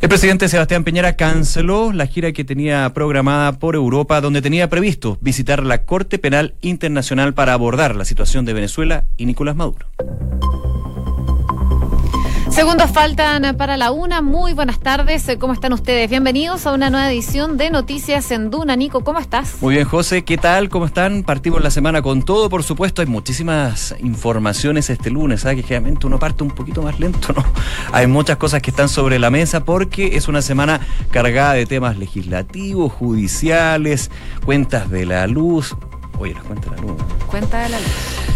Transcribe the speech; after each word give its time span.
El 0.00 0.08
presidente 0.08 0.48
Sebastián 0.48 0.84
Piñera 0.84 1.16
canceló 1.16 1.92
la 1.92 2.06
gira 2.06 2.30
que 2.30 2.44
tenía 2.44 2.88
programada 2.94 3.58
por 3.58 3.74
Europa, 3.74 4.20
donde 4.20 4.40
tenía 4.40 4.70
previsto 4.70 5.18
visitar 5.20 5.64
la 5.64 5.84
Corte 5.84 6.20
Penal 6.20 6.54
Internacional 6.60 7.34
para 7.34 7.52
abordar 7.52 7.96
la 7.96 8.04
situación 8.04 8.44
de 8.44 8.52
Venezuela 8.52 9.06
y 9.16 9.26
Nicolás 9.26 9.56
Maduro. 9.56 9.88
Segundos 12.58 12.90
faltan 12.90 13.56
para 13.56 13.76
la 13.76 13.92
una. 13.92 14.20
Muy 14.20 14.52
buenas 14.52 14.80
tardes. 14.80 15.30
¿Cómo 15.38 15.52
están 15.52 15.72
ustedes? 15.72 16.10
Bienvenidos 16.10 16.66
a 16.66 16.72
una 16.72 16.90
nueva 16.90 17.08
edición 17.08 17.56
de 17.56 17.70
Noticias 17.70 18.32
en 18.32 18.50
Duna. 18.50 18.74
Nico, 18.74 19.04
¿cómo 19.04 19.20
estás? 19.20 19.62
Muy 19.62 19.76
bien, 19.76 19.86
José. 19.86 20.24
¿Qué 20.24 20.38
tal? 20.38 20.68
¿Cómo 20.68 20.84
están? 20.84 21.22
Partimos 21.22 21.62
la 21.62 21.70
semana 21.70 22.02
con 22.02 22.24
todo, 22.24 22.50
por 22.50 22.64
supuesto. 22.64 23.00
Hay 23.00 23.06
muchísimas 23.06 23.94
informaciones 24.00 24.90
este 24.90 25.08
lunes. 25.08 25.42
¿sabes? 25.42 25.58
Que 25.58 25.62
generalmente 25.62 26.08
uno 26.08 26.18
parte 26.18 26.42
un 26.42 26.50
poquito 26.50 26.82
más 26.82 26.98
lento, 26.98 27.32
¿no? 27.32 27.44
Hay 27.92 28.08
muchas 28.08 28.38
cosas 28.38 28.60
que 28.60 28.70
están 28.70 28.88
sobre 28.88 29.20
la 29.20 29.30
mesa 29.30 29.64
porque 29.64 30.16
es 30.16 30.26
una 30.26 30.42
semana 30.42 30.80
cargada 31.12 31.52
de 31.52 31.64
temas 31.64 31.96
legislativos, 31.96 32.92
judiciales, 32.92 34.10
cuentas 34.44 34.90
de 34.90 35.06
la 35.06 35.28
luz. 35.28 35.76
Oye, 36.18 36.34
las 36.34 36.44
cuentas 36.44 36.70
de 36.70 36.76
la 36.76 36.82
luz. 36.82 37.02
Cuenta 37.26 37.62
de 37.62 37.68
la 37.68 37.78
luz. 37.78 38.28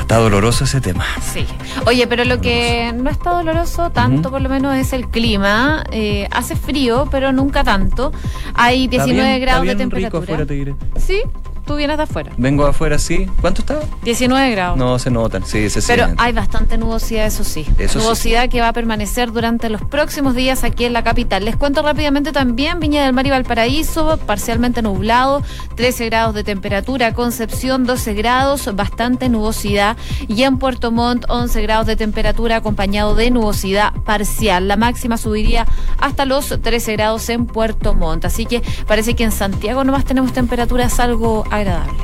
Está, 0.00 0.16
doloroso 0.18 0.64
ese 0.64 0.80
tema. 0.80 1.04
Sí. 1.20 1.46
Oye, 1.86 2.06
pero 2.06 2.24
lo 2.24 2.40
que 2.40 2.92
no 2.94 3.08
está 3.08 3.30
doloroso 3.30 3.90
tanto, 3.90 4.30
por 4.30 4.40
lo 4.40 4.48
menos, 4.48 4.76
es 4.76 4.92
el 4.92 5.08
clima. 5.08 5.84
Eh, 5.90 6.28
hace 6.30 6.56
frío, 6.56 7.08
pero 7.10 7.32
nunca 7.32 7.62
tanto. 7.64 8.12
Hay 8.54 8.88
19 8.88 9.38
grados 9.38 9.66
de 9.66 9.76
temperatura. 9.76 10.44
Sí, 10.96 11.22
Tú 11.66 11.76
vienes 11.76 11.96
de 11.96 12.02
afuera. 12.02 12.32
Vengo 12.36 12.64
de 12.64 12.70
afuera, 12.70 12.98
sí. 12.98 13.26
¿Cuánto 13.40 13.62
está? 13.62 13.80
19 14.02 14.50
grados. 14.50 14.76
No, 14.76 14.98
se 14.98 15.10
notan, 15.10 15.46
sí, 15.46 15.70
se 15.70 15.80
Pero 15.82 16.12
hay 16.18 16.32
bastante 16.32 16.76
nubosidad, 16.76 17.26
eso 17.26 17.42
sí. 17.42 17.66
nubosidad 17.94 18.50
que 18.50 18.60
va 18.60 18.68
a 18.68 18.72
permanecer 18.74 19.32
durante 19.32 19.70
los 19.70 19.80
próximos 19.80 20.34
días 20.34 20.62
aquí 20.62 20.84
en 20.84 20.92
la 20.92 21.02
capital. 21.02 21.44
Les 21.44 21.56
cuento 21.56 21.82
rápidamente 21.82 22.32
también 22.32 22.80
Viña 22.80 23.04
del 23.04 23.14
Mar 23.14 23.26
y 23.26 23.30
Valparaíso, 23.30 24.18
parcialmente 24.26 24.82
nublado, 24.82 25.42
13 25.76 26.06
grados 26.06 26.34
de 26.34 26.44
temperatura, 26.44 27.14
Concepción 27.14 27.84
12 27.84 28.14
grados, 28.14 28.74
bastante 28.74 29.28
nubosidad 29.30 29.96
y 30.28 30.42
en 30.42 30.58
Puerto 30.58 30.90
Montt 30.90 31.24
11 31.28 31.62
grados 31.62 31.86
de 31.86 31.96
temperatura 31.96 32.56
acompañado 32.56 33.14
de 33.14 33.30
nubosidad 33.30 33.92
parcial. 34.04 34.68
La 34.68 34.76
máxima 34.76 35.16
subiría 35.16 35.66
hasta 35.98 36.26
los 36.26 36.60
13 36.60 36.92
grados 36.92 37.28
en 37.30 37.46
Puerto 37.46 37.94
Montt. 37.94 38.26
Así 38.26 38.44
que 38.44 38.62
parece 38.86 39.14
que 39.14 39.24
en 39.24 39.32
Santiago 39.32 39.82
nomás 39.84 40.04
tenemos 40.04 40.32
temperaturas 40.32 41.00
algo 41.00 41.44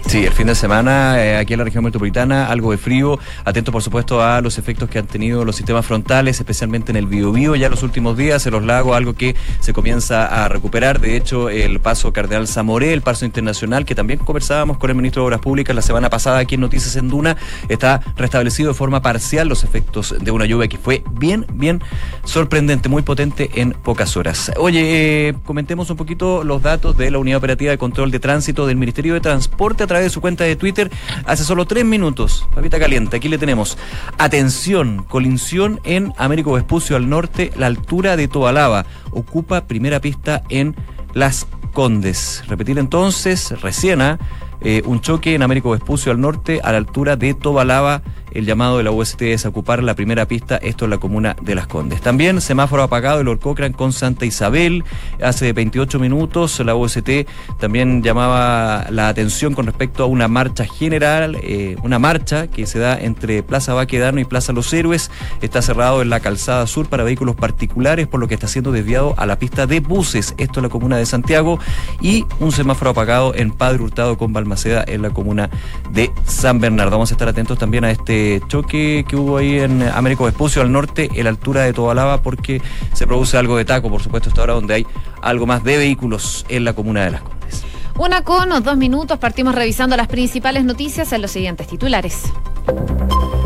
Sí, 0.07 0.25
el 0.25 0.33
fin 0.33 0.47
de 0.47 0.55
semana 0.55 1.25
eh, 1.25 1.37
aquí 1.37 1.55
en 1.55 1.59
la 1.59 1.65
región 1.65 1.83
metropolitana, 1.83 2.47
algo 2.47 2.71
de 2.71 2.79
frío. 2.79 3.19
Atento, 3.45 3.73
por 3.73 3.83
supuesto, 3.83 4.23
a 4.23 4.41
los 4.41 4.59
efectos 4.59 4.89
que 4.89 4.99
han 4.99 5.07
tenido 5.07 5.45
los 5.45 5.57
sistemas 5.57 5.85
frontales, 5.85 6.39
especialmente 6.39 6.93
en 6.93 6.97
el 6.97 7.07
Biobío. 7.07 7.57
Ya 7.57 7.69
los 7.69 7.83
últimos 7.83 8.17
días, 8.17 8.47
en 8.47 8.53
los 8.53 8.65
lagos, 8.65 8.97
algo 8.97 9.15
que 9.15 9.35
se 9.59 9.73
comienza 9.73 10.27
a 10.27 10.49
recuperar. 10.49 11.01
De 11.01 11.17
hecho, 11.17 11.49
el 11.49 11.81
paso 11.81 12.13
Cardenal 12.13 12.47
Zamoré, 12.47 12.93
el 12.93 13.03
paso 13.03 13.25
internacional, 13.25 13.85
que 13.85 13.97
también 13.97 14.21
conversábamos 14.21 14.79
con 14.79 14.91
el 14.91 14.97
ministro 14.97 15.23
de 15.23 15.27
Obras 15.27 15.41
Públicas 15.41 15.75
la 15.75 15.83
semana 15.83 16.11
pasada 16.11 16.39
aquí 16.39 16.55
en 16.55 16.61
Noticias 16.61 16.95
en 16.95 17.09
Duna, 17.09 17.37
está 17.69 18.01
restablecido 18.17 18.69
de 18.69 18.75
forma 18.75 19.03
parcial 19.03 19.49
los 19.49 19.65
efectos 19.65 20.15
de 20.21 20.31
una 20.31 20.45
lluvia 20.47 20.69
que 20.69 20.79
fue 20.79 21.03
bien, 21.13 21.45
bien 21.55 21.83
sorprendente, 22.25 22.89
muy 22.89 23.03
potente 23.03 23.51
en 23.55 23.73
pocas 23.73 24.17
horas. 24.17 24.53
Oye, 24.59 25.29
eh, 25.29 25.35
comentemos 25.45 25.91
un 25.91 25.97
poquito 25.97 26.45
los 26.45 26.63
datos 26.63 26.97
de 26.97 27.11
la 27.11 27.19
Unidad 27.19 27.39
Operativa 27.39 27.73
de 27.73 27.79
Control 27.79 28.11
de 28.11 28.21
Tránsito 28.21 28.67
del 28.67 28.77
Ministerio 28.77 29.15
de 29.15 29.21
Transporte 29.21 29.40
Transporte 29.41 29.85
a 29.85 29.87
través 29.87 30.05
de 30.05 30.11
su 30.11 30.21
cuenta 30.21 30.45
de 30.45 30.55
Twitter 30.55 30.91
hace 31.25 31.45
solo 31.45 31.65
tres 31.65 31.87
minutos. 31.87 32.47
Papita 32.55 32.79
caliente, 32.79 33.17
aquí 33.17 33.31
le 33.31 33.39
tenemos. 33.39 33.79
Atención, 34.19 35.03
colisión 35.09 35.81
en 35.85 36.13
Américo 36.19 36.53
Vespucio 36.53 36.95
al 36.95 37.09
norte, 37.09 37.51
la 37.57 37.65
altura 37.65 38.19
de 38.19 38.29
Tobalaba. 38.29 38.85
Ocupa 39.13 39.63
primera 39.67 39.99
pista 39.99 40.43
en 40.51 40.77
Las 41.15 41.47
Condes. 41.73 42.45
Repetir 42.49 42.79
entonces, 42.79 43.59
recién, 43.63 44.03
¿ah? 44.03 44.19
eh, 44.61 44.83
un 44.85 45.01
choque 45.01 45.35
en 45.35 45.43
Américo 45.43 45.71
Vespucio 45.71 46.13
al 46.13 46.21
norte, 46.21 46.61
a 46.63 46.73
la 46.73 46.77
altura 46.77 47.17
de 47.17 47.33
Tobalaba 47.33 48.03
el 48.33 48.47
llamado 48.47 48.79
de 48.79 48.85
la 48.85 48.91
UST 48.91 49.23
es 49.23 49.47
ocupar 49.47 49.83
la 49.83 49.95
primera 49.95 50.27
pista, 50.27 50.57
esto 50.57 50.85
en 50.85 50.91
la 50.91 50.99
comuna 50.99 51.37
de 51.43 51.55
Las 51.55 51.67
Condes. 51.67 52.01
También 52.01 52.41
semáforo 52.41 52.83
apagado 52.83 53.21
el 53.21 53.29
Orcocran 53.29 53.73
con 53.73 53.93
Santa 53.93 54.27
Isabel. 54.27 54.85
Hace 55.23 55.53
28 55.53 55.99
minutos 55.99 56.61
la 56.61 56.75
UST 56.75 57.27
también 57.59 58.03
llamaba 58.03 58.87
la 58.91 59.09
atención 59.09 59.55
con 59.55 59.67
respecto 59.67 60.05
a 60.05 60.07
una 60.07 60.29
marcha 60.29 60.65
general, 60.65 61.37
eh, 61.43 61.77
una 61.83 61.99
marcha 61.99 62.47
que 62.47 62.67
se 62.67 62.79
da 62.79 62.99
entre 62.99 63.43
Plaza 63.43 63.75
Baquedano 63.75 64.21
y 64.21 64.25
Plaza 64.25 64.53
Los 64.53 64.73
Héroes. 64.73 65.11
Está 65.41 65.63
cerrado 65.63 66.03
en 66.03 66.11
la 66.11 66.21
calzada 66.21 66.67
sur 66.67 66.89
para 66.89 67.05
vehículos 67.05 67.37
particulares, 67.37 68.07
por 68.07 68.21
lo 68.21 68.29
que 68.29 68.35
está 68.35 68.49
siendo 68.49 68.73
desviado 68.73 69.15
a 69.17 69.27
la 69.27 69.39
pista 69.39 69.67
de 69.67 69.81
buses, 69.81 70.35
esto 70.39 70.61
en 70.61 70.65
la 70.65 70.71
comuna 70.71 70.97
de 70.97 71.07
Santiago. 71.07 71.59
Y 72.01 72.27
un 72.39 72.53
semáforo 72.53 72.91
apagado 72.91 73.35
en 73.35 73.51
Padre 73.51 73.83
Hurtado 73.83 74.17
con 74.19 74.33
Balmaceda 74.33 74.85
en 74.87 75.03
la 75.03 75.11
comuna 75.11 75.51
de 75.91 76.11
San 76.27 76.61
Bernardo. 76.61 76.93
Vamos 76.93 77.11
a 77.11 77.15
estar 77.15 77.29
atentos 77.29 77.59
también 77.59 77.85
a 77.85 77.91
este 77.91 78.20
choque 78.49 79.05
que 79.07 79.17
hubo 79.17 79.39
ahí 79.39 79.59
en 79.59 79.83
Américo 79.83 80.25
Vespucio 80.25 80.63
al 80.63 80.73
norte, 80.73 81.09
en 81.15 81.25
la 81.25 81.31
altura 81.31 81.63
de 81.63 81.73
Tobalaba, 81.73 82.23
porque 82.23 82.63
se 82.93 83.07
produce 83.07 83.37
algo 83.37 83.57
de 83.57 83.65
taco, 83.65 83.91
por 83.91 84.03
supuesto, 84.03 84.29
hasta 84.29 84.41
ahora 84.41 84.55
donde 84.55 84.75
hay 84.75 84.87
algo 85.23 85.47
más 85.47 85.65
de 85.65 85.77
vehículos 85.77 86.45
en 86.49 86.65
la 86.65 86.73
comuna 86.73 87.05
de 87.05 87.11
Las 87.13 87.23
Condes. 87.23 87.65
Una 87.99 88.23
con 88.23 88.49
dos 88.63 88.77
minutos, 88.77 89.19
partimos 89.19 89.55
revisando 89.55 89.97
las 89.97 90.09
principales 90.09 90.65
noticias 90.65 91.13
en 91.13 91.23
los 91.23 91.31
siguientes 91.31 91.67
titulares. 91.67 92.23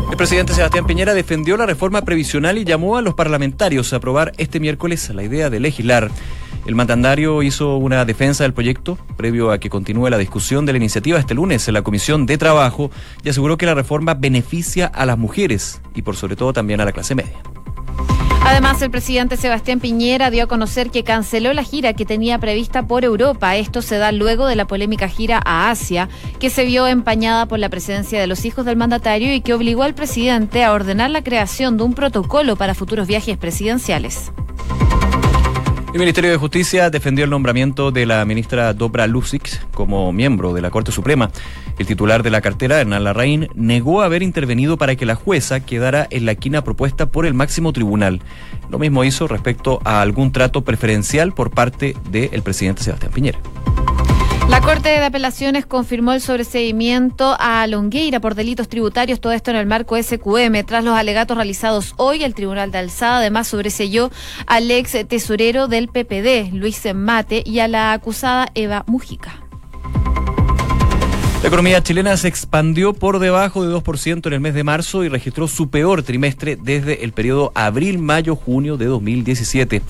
El 0.09 0.17
presidente 0.17 0.53
Sebastián 0.53 0.85
Piñera 0.85 1.13
defendió 1.13 1.57
la 1.57 1.65
reforma 1.65 2.01
previsional 2.03 2.57
y 2.57 2.63
llamó 2.63 2.95
a 2.95 3.01
los 3.01 3.15
parlamentarios 3.15 3.91
a 3.91 3.97
aprobar 3.97 4.31
este 4.37 4.61
miércoles 4.61 5.09
la 5.09 5.23
idea 5.23 5.49
de 5.49 5.59
legislar 5.59 6.09
el 6.65 6.75
mandandario 6.75 7.43
hizo 7.43 7.77
una 7.77 8.05
defensa 8.05 8.43
del 8.43 8.53
proyecto 8.53 8.97
previo 9.17 9.51
a 9.51 9.59
que 9.59 9.69
continúe 9.69 10.09
la 10.09 10.17
discusión 10.17 10.65
de 10.65 10.73
la 10.73 10.77
iniciativa 10.77 11.19
este 11.19 11.35
lunes 11.35 11.67
en 11.67 11.75
la 11.75 11.83
Comisión 11.83 12.25
de 12.25 12.37
Trabajo 12.37 12.91
y 13.23 13.29
aseguró 13.29 13.57
que 13.57 13.65
la 13.65 13.75
reforma 13.75 14.15
beneficia 14.15 14.87
a 14.87 15.05
las 15.05 15.17
mujeres 15.17 15.81
y 15.93 16.01
por 16.01 16.15
sobre 16.15 16.35
todo 16.35 16.53
también 16.53 16.81
a 16.81 16.85
la 16.85 16.91
clase 16.91 17.15
media. 17.15 17.37
Además, 18.47 18.79
el 18.83 18.91
presidente 18.91 19.37
Sebastián 19.37 19.79
Piñera 19.79 20.29
dio 20.29 20.43
a 20.43 20.47
conocer 20.47 20.91
que 20.91 21.03
canceló 21.03 21.51
la 21.53 21.63
gira 21.63 21.93
que 21.93 22.05
tenía 22.05 22.37
prevista 22.37 22.85
por 22.85 23.03
Europa. 23.03 23.55
Esto 23.55 23.81
se 23.81 23.97
da 23.97 24.11
luego 24.11 24.45
de 24.45 24.55
la 24.55 24.67
polémica 24.67 25.07
gira 25.09 25.41
a 25.43 25.71
Asia, 25.71 26.09
que 26.39 26.51
se 26.51 26.63
vio 26.63 26.85
empañada 26.85 27.47
por 27.47 27.57
la 27.57 27.69
presencia 27.69 28.21
de 28.21 28.27
los 28.27 28.45
hijos 28.45 28.63
del 28.63 28.77
mandatario 28.77 29.33
y 29.33 29.41
que 29.41 29.55
obligó 29.55 29.81
al 29.81 29.95
presidente 29.95 30.63
a 30.63 30.73
ordenar 30.73 31.09
la 31.09 31.23
creación 31.23 31.77
de 31.77 31.83
un 31.85 31.95
protocolo 31.95 32.55
para 32.55 32.75
futuros 32.75 33.07
viajes 33.07 33.35
presidenciales. 33.35 34.31
El 35.95 35.99
Ministerio 35.99 36.29
de 36.29 36.35
Justicia 36.35 36.89
defendió 36.89 37.23
el 37.23 37.31
nombramiento 37.31 37.89
de 37.89 38.05
la 38.05 38.25
ministra 38.25 38.73
Dobra 38.73 39.07
Lucic 39.07 39.65
como 39.71 40.11
miembro 40.11 40.53
de 40.53 40.61
la 40.61 40.69
Corte 40.69 40.91
Suprema. 40.91 41.31
El 41.79 41.85
titular 41.85 42.21
de 42.21 42.31
la 42.31 42.41
cartera, 42.41 42.81
Hernán 42.81 43.05
Larraín, 43.05 43.47
negó 43.55 44.01
haber 44.01 44.21
intervenido 44.21 44.75
para 44.75 44.97
que 44.97 45.05
la 45.05 45.15
jueza 45.15 45.61
quedara 45.61 46.05
en 46.09 46.25
la 46.25 46.35
quina 46.35 46.65
propuesta 46.65 47.05
por 47.05 47.25
el 47.25 47.33
máximo 47.33 47.71
tribunal. 47.71 48.19
Lo 48.69 48.77
mismo 48.77 49.05
hizo 49.05 49.29
respecto 49.29 49.79
a 49.85 50.01
algún 50.01 50.33
trato 50.33 50.65
preferencial 50.65 51.31
por 51.31 51.51
parte 51.51 51.95
del 52.11 52.43
presidente 52.43 52.83
Sebastián 52.83 53.13
Piñera. 53.13 53.39
Corte 54.65 54.89
de 54.89 55.05
Apelaciones 55.05 55.67
confirmó 55.67 56.11
el 56.13 56.21
sobreseimiento 56.21 57.37
a 57.39 57.67
Longueira 57.67 58.19
por 58.19 58.33
delitos 58.33 58.67
tributarios, 58.67 59.21
todo 59.21 59.31
esto 59.31 59.51
en 59.51 59.57
el 59.57 59.67
marco 59.67 59.95
SQM. 59.95 60.63
Tras 60.65 60.83
los 60.83 60.97
alegatos 60.97 61.37
realizados 61.37 61.93
hoy, 61.97 62.23
el 62.23 62.33
Tribunal 62.33 62.71
de 62.71 62.79
Alzada 62.79 63.19
además 63.19 63.47
sobreseyó 63.47 64.09
al 64.47 64.71
ex 64.71 65.07
tesorero 65.07 65.67
del 65.67 65.87
PPD, 65.87 66.51
Luis 66.51 66.81
Mate, 66.95 67.43
y 67.45 67.59
a 67.59 67.67
la 67.67 67.93
acusada 67.93 68.49
Eva 68.55 68.83
Mujica. 68.87 69.39
La 71.43 71.49
economía 71.49 71.83
chilena 71.83 72.17
se 72.17 72.27
expandió 72.27 72.93
por 72.93 73.19
debajo 73.19 73.63
de 73.63 73.71
2% 73.71 74.25
en 74.25 74.33
el 74.33 74.39
mes 74.39 74.55
de 74.55 74.63
marzo 74.63 75.03
y 75.03 75.09
registró 75.09 75.47
su 75.47 75.69
peor 75.69 76.01
trimestre 76.01 76.55
desde 76.55 77.03
el 77.03 77.11
periodo 77.11 77.51
abril-mayo-junio 77.53 78.77
de 78.77 78.85
2017. 78.85 79.83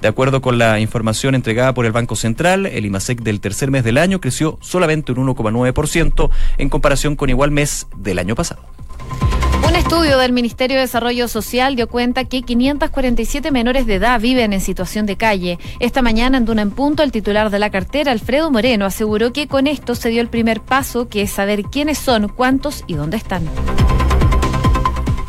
De 0.00 0.08
acuerdo 0.08 0.40
con 0.40 0.56
la 0.58 0.80
información 0.80 1.34
entregada 1.34 1.74
por 1.74 1.84
el 1.84 1.92
Banco 1.92 2.16
Central, 2.16 2.66
el 2.66 2.86
IMASEC 2.86 3.20
del 3.20 3.40
tercer 3.40 3.70
mes 3.70 3.84
del 3.84 3.98
año 3.98 4.20
creció 4.20 4.58
solamente 4.60 5.12
un 5.12 5.26
1,9% 5.26 6.30
en 6.58 6.68
comparación 6.70 7.16
con 7.16 7.28
igual 7.28 7.50
mes 7.50 7.86
del 7.96 8.18
año 8.18 8.34
pasado. 8.34 8.62
Un 9.68 9.76
estudio 9.76 10.18
del 10.18 10.32
Ministerio 10.32 10.78
de 10.78 10.82
Desarrollo 10.82 11.28
Social 11.28 11.76
dio 11.76 11.86
cuenta 11.86 12.24
que 12.24 12.42
547 12.42 13.52
menores 13.52 13.86
de 13.86 13.96
edad 13.96 14.20
viven 14.20 14.52
en 14.52 14.60
situación 14.60 15.06
de 15.06 15.16
calle. 15.16 15.58
Esta 15.78 16.02
mañana, 16.02 16.38
en 16.38 16.44
Duna 16.44 16.62
en 16.62 16.70
Punto, 16.70 17.02
el 17.02 17.12
titular 17.12 17.50
de 17.50 17.58
la 17.58 17.70
cartera, 17.70 18.10
Alfredo 18.10 18.50
Moreno, 18.50 18.86
aseguró 18.86 19.32
que 19.32 19.48
con 19.48 19.66
esto 19.66 19.94
se 19.94 20.08
dio 20.08 20.22
el 20.22 20.28
primer 20.28 20.60
paso, 20.60 21.08
que 21.08 21.22
es 21.22 21.30
saber 21.30 21.64
quiénes 21.64 21.98
son, 21.98 22.28
cuántos 22.28 22.84
y 22.86 22.94
dónde 22.94 23.18
están. 23.18 23.48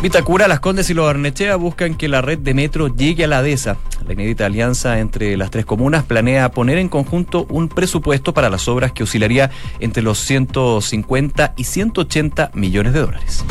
Vitacura, 0.01 0.47
Las 0.47 0.59
Condes 0.59 0.89
y 0.89 0.95
Los 0.95 1.07
Arnechea 1.07 1.55
buscan 1.57 1.93
que 1.93 2.07
la 2.07 2.23
red 2.23 2.39
de 2.39 2.55
metro 2.55 2.87
llegue 2.87 3.25
a 3.25 3.27
la 3.27 3.43
DESA. 3.43 3.77
La 4.07 4.13
inédita 4.13 4.47
alianza 4.47 4.97
entre 4.97 5.37
las 5.37 5.51
tres 5.51 5.63
comunas 5.63 6.03
planea 6.03 6.49
poner 6.49 6.79
en 6.79 6.89
conjunto 6.89 7.45
un 7.49 7.69
presupuesto 7.69 8.33
para 8.33 8.49
las 8.49 8.67
obras 8.67 8.93
que 8.93 9.03
oscilaría 9.03 9.51
entre 9.79 10.01
los 10.01 10.17
150 10.17 11.53
y 11.55 11.65
180 11.65 12.49
millones 12.55 12.93
de 12.93 12.99
dólares. 12.99 13.45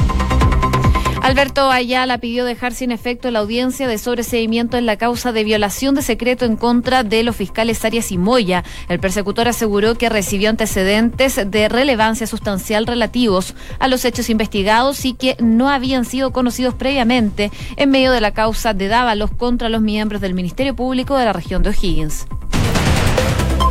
Alberto 1.22 1.70
Ayala 1.70 2.18
pidió 2.18 2.46
dejar 2.46 2.72
sin 2.72 2.90
efecto 2.90 3.30
la 3.30 3.40
audiencia 3.40 3.86
de 3.86 3.98
sobreseimiento 3.98 4.78
en 4.78 4.86
la 4.86 4.96
causa 4.96 5.32
de 5.32 5.44
violación 5.44 5.94
de 5.94 6.00
secreto 6.02 6.46
en 6.46 6.56
contra 6.56 7.04
de 7.04 7.22
los 7.22 7.36
fiscales 7.36 7.84
Arias 7.84 8.10
y 8.10 8.16
Moya. 8.16 8.64
El 8.88 9.00
persecutor 9.00 9.46
aseguró 9.46 9.96
que 9.96 10.08
recibió 10.08 10.48
antecedentes 10.48 11.38
de 11.50 11.68
relevancia 11.68 12.26
sustancial 12.26 12.86
relativos 12.86 13.54
a 13.78 13.88
los 13.88 14.04
hechos 14.06 14.30
investigados 14.30 15.04
y 15.04 15.12
que 15.12 15.36
no 15.40 15.68
habían 15.68 16.06
sido 16.06 16.32
conocidos 16.32 16.74
previamente 16.74 17.50
en 17.76 17.90
medio 17.90 18.12
de 18.12 18.22
la 18.22 18.32
causa 18.32 18.72
de 18.72 18.88
Dávalos 18.88 19.30
contra 19.30 19.68
los 19.68 19.82
miembros 19.82 20.22
del 20.22 20.34
Ministerio 20.34 20.74
Público 20.74 21.16
de 21.16 21.26
la 21.26 21.34
región 21.34 21.62
de 21.62 21.70
O'Higgins. 21.70 22.26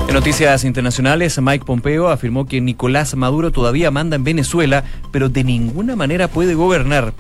En 0.10 0.16
noticias 0.16 0.64
internacionales, 0.64 1.40
Mike 1.40 1.66
Pompeo 1.66 2.08
afirmó 2.08 2.48
que 2.48 2.60
Nicolás 2.62 3.14
Maduro 3.14 3.52
todavía 3.52 3.92
manda 3.92 4.16
en 4.16 4.24
Venezuela, 4.24 4.84
pero 5.12 5.30
de 5.30 5.44
ninguna 5.44 5.96
manera 5.96 6.28
puede 6.28 6.56
gobernar. 6.56 7.14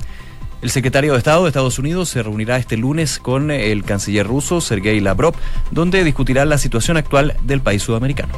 El 0.63 0.71
secretario 0.71 1.11
de 1.11 1.19
Estado 1.19 1.43
de 1.43 1.49
Estados 1.49 1.77
Unidos 1.77 2.09
se 2.09 2.23
reunirá 2.23 2.57
este 2.57 2.77
lunes 2.77 3.19
con 3.19 3.51
el 3.51 3.83
canciller 3.83 4.25
ruso 4.25 4.59
Sergei 4.59 4.99
Lavrov, 5.01 5.35
donde 5.69 6.03
discutirá 6.03 6.45
la 6.45 6.57
situación 6.57 6.97
actual 6.97 7.35
del 7.43 7.61
país 7.61 7.83
sudamericano. 7.83 8.33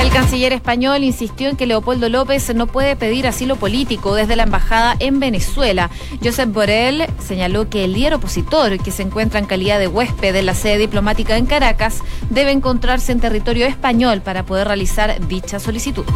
El 0.00 0.08
canciller 0.08 0.54
español 0.54 1.04
insistió 1.04 1.50
en 1.50 1.56
que 1.56 1.66
Leopoldo 1.66 2.08
López 2.08 2.54
no 2.54 2.66
puede 2.66 2.96
pedir 2.96 3.26
asilo 3.26 3.56
político 3.56 4.14
desde 4.14 4.34
la 4.34 4.44
embajada 4.44 4.96
en 4.98 5.20
Venezuela. 5.20 5.90
Josep 6.24 6.50
Borrell 6.50 7.04
señaló 7.18 7.68
que 7.68 7.84
el 7.84 7.92
líder 7.92 8.14
opositor, 8.14 8.78
que 8.78 8.92
se 8.92 9.02
encuentra 9.02 9.38
en 9.38 9.44
calidad 9.44 9.78
de 9.78 9.88
huésped 9.88 10.34
en 10.34 10.46
la 10.46 10.54
sede 10.54 10.78
diplomática 10.78 11.36
en 11.36 11.44
Caracas, 11.44 12.00
debe 12.30 12.50
encontrarse 12.50 13.12
en 13.12 13.20
territorio 13.20 13.66
español 13.66 14.22
para 14.22 14.46
poder 14.46 14.68
realizar 14.68 15.20
dicha 15.28 15.60
solicitud. 15.60 16.06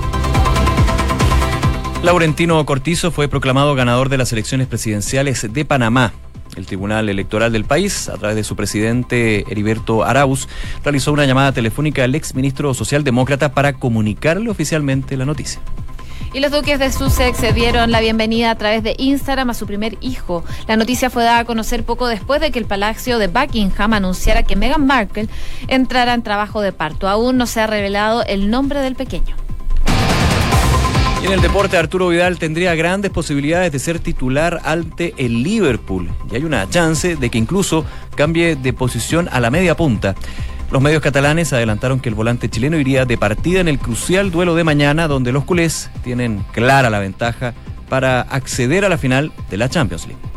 Laurentino 2.03 2.65
Cortizo 2.65 3.11
fue 3.11 3.29
proclamado 3.29 3.75
ganador 3.75 4.09
de 4.09 4.17
las 4.17 4.33
elecciones 4.33 4.67
presidenciales 4.67 5.53
de 5.53 5.65
Panamá. 5.67 6.15
El 6.57 6.67
Tribunal 6.67 7.09
Electoral 7.09 7.53
del 7.53 7.65
país, 7.65 8.09
a 8.09 8.17
través 8.17 8.37
de 8.37 8.45
su 8.45 8.57
presidente 8.57 9.45
Heriberto 9.51 10.05
Arauz, 10.05 10.49
realizó 10.83 11.13
una 11.13 11.27
llamada 11.27 11.53
telefónica 11.53 12.05
al 12.05 12.15
exministro 12.15 12.75
socialdemócrata 12.75 13.53
para 13.53 13.75
comunicarle 13.75 14.51
oficialmente 14.51 15.17
la 15.17 15.25
noticia. 15.25 15.61
Y 16.33 16.41
los 16.41 16.51
duques 16.51 16.81
de 16.81 16.91
Sussex 16.91 17.39
se 17.39 17.53
dieron 17.53 17.93
la 17.93 18.01
bienvenida 18.01 18.51
a 18.51 18.59
través 18.59 18.83
de 18.83 18.97
Instagram 18.99 19.51
a 19.51 19.55
su 19.55 19.67
primer 19.67 19.97
hijo. 20.01 20.45
La 20.67 20.77
noticia 20.77 21.09
fue 21.09 21.23
dada 21.23 21.39
a 21.39 21.45
conocer 21.45 21.85
poco 21.85 22.09
después 22.09 22.41
de 22.41 22.51
que 22.51 22.59
el 22.59 22.65
Palacio 22.65 23.21
de 23.21 23.29
Buckingham 23.29 23.93
anunciara 23.93 24.43
que 24.43 24.57
Meghan 24.57 24.85
Markle 24.85 25.29
entrara 25.69 26.13
en 26.13 26.23
trabajo 26.23 26.61
de 26.61 26.73
parto. 26.73 27.09
Aún 27.09 27.37
no 27.37 27.47
se 27.47 27.61
ha 27.61 27.69
revelado 27.69 28.25
el 28.25 28.51
nombre 28.51 28.81
del 28.81 28.97
pequeño 28.97 29.44
en 31.27 31.33
el 31.33 31.41
deporte, 31.41 31.79
Arturo 31.79 32.09
Vidal 32.09 32.39
tendría 32.39 32.75
grandes 32.75 33.11
posibilidades 33.11 33.73
de 33.73 33.79
ser 33.79 33.99
titular 33.99 34.61
ante 34.65 35.15
el 35.17 35.43
Liverpool. 35.43 36.11
Y 36.31 36.35
hay 36.35 36.45
una 36.45 36.69
chance 36.69 37.17
de 37.17 37.31
que 37.31 37.39
incluso 37.39 37.87
cambie 38.15 38.57
de 38.57 38.73
posición 38.75 39.29
a 39.33 39.41
la 39.41 39.51
media 39.51 39.75
punta. 39.75 40.15
Los 40.71 40.83
medios 40.83 41.03
catalanes 41.03 41.53
adelantaron 41.53 42.01
que 42.01 42.11
el 42.11 42.15
volante 42.15 42.51
chileno 42.51 42.79
iría 42.79 43.07
de 43.07 43.17
partida 43.17 43.61
en 43.61 43.69
el 43.69 43.79
crucial 43.79 44.31
duelo 44.31 44.55
de 44.55 44.65
mañana, 44.65 45.09
donde 45.09 45.33
los 45.33 45.45
culés 45.45 45.91
tienen 46.03 46.45
clara 46.53 46.91
la 46.91 46.99
ventaja 46.99 47.55
para 47.89 48.21
acceder 48.21 48.85
a 48.85 48.91
la 48.91 48.99
final 48.99 49.33
de 49.51 49.57
la 49.57 49.69
Champions 49.71 50.07
League. 50.07 50.34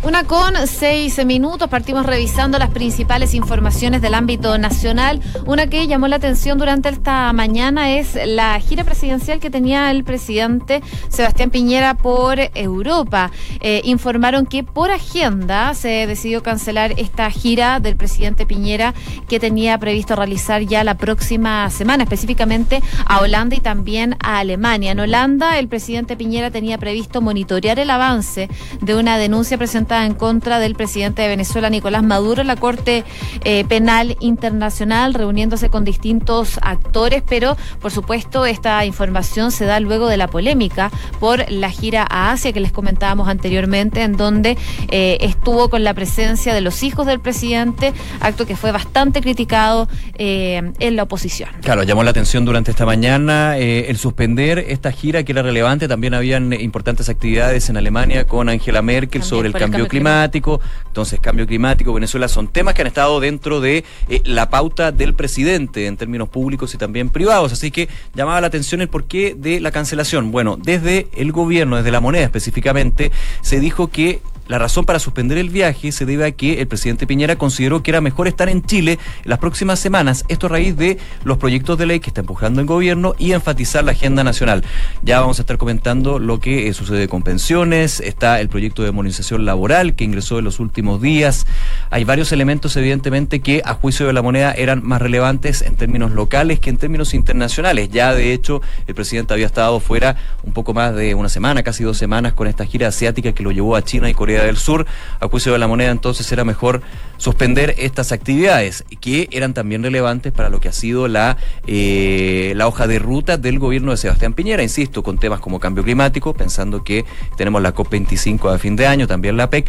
Una 0.00 0.22
con 0.22 0.54
seis 0.68 1.22
minutos, 1.26 1.68
partimos 1.68 2.06
revisando 2.06 2.56
las 2.60 2.70
principales 2.70 3.34
informaciones 3.34 4.00
del 4.00 4.14
ámbito 4.14 4.56
nacional. 4.56 5.20
Una 5.44 5.66
que 5.66 5.88
llamó 5.88 6.06
la 6.06 6.16
atención 6.16 6.56
durante 6.56 6.88
esta 6.88 7.32
mañana 7.32 7.90
es 7.90 8.16
la 8.24 8.58
gira 8.60 8.84
presidencial 8.84 9.40
que 9.40 9.50
tenía 9.50 9.90
el 9.90 10.04
presidente 10.04 10.82
Sebastián 11.08 11.50
Piñera 11.50 11.94
por 11.94 12.38
Europa. 12.54 13.32
Eh, 13.60 13.80
informaron 13.84 14.46
que 14.46 14.62
por 14.62 14.92
agenda 14.92 15.74
se 15.74 16.06
decidió 16.06 16.44
cancelar 16.44 16.92
esta 16.96 17.28
gira 17.32 17.80
del 17.80 17.96
presidente 17.96 18.46
Piñera 18.46 18.94
que 19.28 19.40
tenía 19.40 19.78
previsto 19.78 20.14
realizar 20.14 20.62
ya 20.62 20.84
la 20.84 20.96
próxima 20.96 21.68
semana, 21.70 22.04
específicamente 22.04 22.80
a 23.04 23.18
Holanda 23.20 23.56
y 23.56 23.60
también 23.60 24.16
a 24.22 24.38
Alemania. 24.38 24.92
En 24.92 25.00
Holanda, 25.00 25.58
el 25.58 25.66
presidente 25.66 26.16
Piñera 26.16 26.52
tenía 26.52 26.78
previsto 26.78 27.20
monitorear 27.20 27.80
el 27.80 27.90
avance 27.90 28.48
de 28.80 28.94
una 28.94 29.18
denuncia 29.18 29.58
presentada 29.58 29.87
en 29.88 30.14
contra 30.14 30.58
del 30.58 30.74
presidente 30.74 31.22
de 31.22 31.28
Venezuela, 31.28 31.70
Nicolás 31.70 32.02
Maduro, 32.02 32.42
en 32.42 32.46
la 32.46 32.56
Corte 32.56 33.04
eh, 33.44 33.64
Penal 33.64 34.16
Internacional, 34.20 35.14
reuniéndose 35.14 35.70
con 35.70 35.84
distintos 35.84 36.58
actores, 36.62 37.22
pero 37.26 37.56
por 37.80 37.90
supuesto 37.90 38.46
esta 38.46 38.84
información 38.84 39.50
se 39.50 39.64
da 39.64 39.80
luego 39.80 40.08
de 40.08 40.16
la 40.16 40.28
polémica 40.28 40.90
por 41.20 41.50
la 41.50 41.70
gira 41.70 42.06
a 42.08 42.32
Asia 42.32 42.52
que 42.52 42.60
les 42.60 42.72
comentábamos 42.72 43.28
anteriormente, 43.28 44.02
en 44.02 44.16
donde 44.16 44.56
eh, 44.90 45.18
estuvo 45.20 45.70
con 45.70 45.84
la 45.84 45.94
presencia 45.94 46.54
de 46.54 46.60
los 46.60 46.82
hijos 46.82 47.06
del 47.06 47.20
presidente, 47.20 47.92
acto 48.20 48.46
que 48.46 48.56
fue 48.56 48.72
bastante 48.72 49.20
criticado 49.20 49.88
eh, 50.14 50.72
en 50.78 50.96
la 50.96 51.04
oposición. 51.04 51.50
Claro, 51.62 51.82
llamó 51.82 52.02
la 52.02 52.10
atención 52.10 52.44
durante 52.44 52.70
esta 52.70 52.84
mañana 52.84 53.56
el 53.56 53.96
suspender 53.96 54.58
esta 54.58 54.92
gira 54.92 55.22
que 55.22 55.32
era 55.32 55.42
relevante, 55.42 55.88
también 55.88 56.14
habían 56.14 56.52
importantes 56.52 57.08
actividades 57.08 57.68
en 57.70 57.76
Alemania 57.76 58.26
con 58.26 58.48
Angela 58.48 58.82
Merkel 58.82 59.22
sobre 59.22 59.48
el 59.48 59.54
cambio 59.54 59.77
climático. 59.86 60.60
Entonces, 60.86 61.20
cambio 61.20 61.46
climático, 61.46 61.92
Venezuela 61.92 62.28
son 62.28 62.48
temas 62.48 62.74
que 62.74 62.82
han 62.82 62.88
estado 62.88 63.20
dentro 63.20 63.60
de 63.60 63.84
eh, 64.08 64.22
la 64.24 64.50
pauta 64.50 64.90
del 64.90 65.14
presidente 65.14 65.86
en 65.86 65.96
términos 65.96 66.28
públicos 66.28 66.74
y 66.74 66.78
también 66.78 67.10
privados. 67.10 67.52
Así 67.52 67.70
que 67.70 67.88
llamaba 68.14 68.40
la 68.40 68.48
atención 68.48 68.80
el 68.80 68.88
porqué 68.88 69.34
de 69.36 69.60
la 69.60 69.70
cancelación. 69.70 70.32
Bueno, 70.32 70.56
desde 70.56 71.08
el 71.16 71.32
gobierno, 71.32 71.76
desde 71.76 71.92
la 71.92 72.00
moneda 72.00 72.24
específicamente, 72.24 73.12
se 73.42 73.60
dijo 73.60 73.88
que 73.88 74.20
la 74.48 74.58
razón 74.58 74.84
para 74.86 74.98
suspender 74.98 75.38
el 75.38 75.50
viaje 75.50 75.92
se 75.92 76.06
debe 76.06 76.24
a 76.24 76.32
que 76.32 76.60
el 76.60 76.66
presidente 76.66 77.06
Piñera 77.06 77.36
consideró 77.36 77.82
que 77.82 77.90
era 77.90 78.00
mejor 78.00 78.28
estar 78.28 78.48
en 78.48 78.62
Chile 78.62 78.98
las 79.24 79.38
próximas 79.38 79.78
semanas, 79.78 80.24
esto 80.28 80.46
a 80.46 80.50
raíz 80.50 80.76
de 80.76 80.98
los 81.24 81.36
proyectos 81.36 81.76
de 81.78 81.86
ley 81.86 82.00
que 82.00 82.08
está 82.08 82.22
empujando 82.22 82.60
el 82.60 82.66
gobierno 82.66 83.14
y 83.18 83.32
enfatizar 83.32 83.84
la 83.84 83.92
agenda 83.92 84.24
nacional. 84.24 84.64
Ya 85.02 85.20
vamos 85.20 85.38
a 85.38 85.42
estar 85.42 85.58
comentando 85.58 86.18
lo 86.18 86.40
que 86.40 86.68
eh, 86.68 86.72
sucede 86.72 87.08
con 87.08 87.22
pensiones, 87.22 88.00
está 88.00 88.40
el 88.40 88.48
proyecto 88.48 88.82
de 88.82 88.90
modernización 88.90 89.44
laboral 89.44 89.94
que 89.94 90.04
ingresó 90.04 90.38
en 90.38 90.46
los 90.46 90.60
últimos 90.60 91.02
días. 91.02 91.46
Hay 91.90 92.04
varios 92.04 92.32
elementos, 92.32 92.76
evidentemente, 92.76 93.40
que 93.40 93.60
a 93.64 93.74
juicio 93.74 94.06
de 94.06 94.14
la 94.14 94.22
moneda 94.22 94.52
eran 94.52 94.82
más 94.82 95.02
relevantes 95.02 95.60
en 95.60 95.76
términos 95.76 96.12
locales 96.12 96.58
que 96.58 96.70
en 96.70 96.78
términos 96.78 97.12
internacionales. 97.12 97.90
Ya, 97.90 98.14
de 98.14 98.32
hecho, 98.32 98.62
el 98.86 98.94
presidente 98.94 99.34
había 99.34 99.46
estado 99.46 99.78
fuera 99.78 100.16
un 100.42 100.52
poco 100.52 100.72
más 100.72 100.94
de 100.94 101.14
una 101.14 101.28
semana, 101.28 101.62
casi 101.62 101.84
dos 101.84 101.98
semanas, 101.98 102.32
con 102.32 102.46
esta 102.46 102.64
gira 102.64 102.88
asiática 102.88 103.32
que 103.32 103.42
lo 103.42 103.52
llevó 103.52 103.76
a 103.76 103.82
China 103.82 104.08
y 104.08 104.14
Corea 104.14 104.37
del 104.44 104.56
Sur. 104.56 104.86
A 105.20 105.28
de 105.28 105.58
la 105.58 105.66
moneda, 105.68 105.90
entonces 105.90 106.30
era 106.32 106.44
mejor 106.44 106.82
suspender 107.16 107.74
estas 107.78 108.12
actividades, 108.12 108.84
que 109.00 109.28
eran 109.30 109.54
también 109.54 109.82
relevantes 109.82 110.32
para 110.32 110.48
lo 110.48 110.60
que 110.60 110.68
ha 110.68 110.72
sido 110.72 111.08
la, 111.08 111.36
eh, 111.66 112.52
la 112.56 112.66
hoja 112.66 112.86
de 112.86 112.98
ruta 112.98 113.36
del 113.36 113.58
gobierno 113.58 113.92
de 113.92 113.96
Sebastián 113.96 114.34
Piñera, 114.34 114.62
insisto, 114.62 115.02
con 115.02 115.18
temas 115.18 115.40
como 115.40 115.60
cambio 115.60 115.84
climático, 115.84 116.34
pensando 116.34 116.84
que 116.84 117.04
tenemos 117.36 117.62
la 117.62 117.74
COP25 117.74 118.52
a 118.52 118.58
fin 118.58 118.76
de 118.76 118.86
año, 118.86 119.06
también 119.06 119.36
la 119.36 119.48
PEC, 119.48 119.66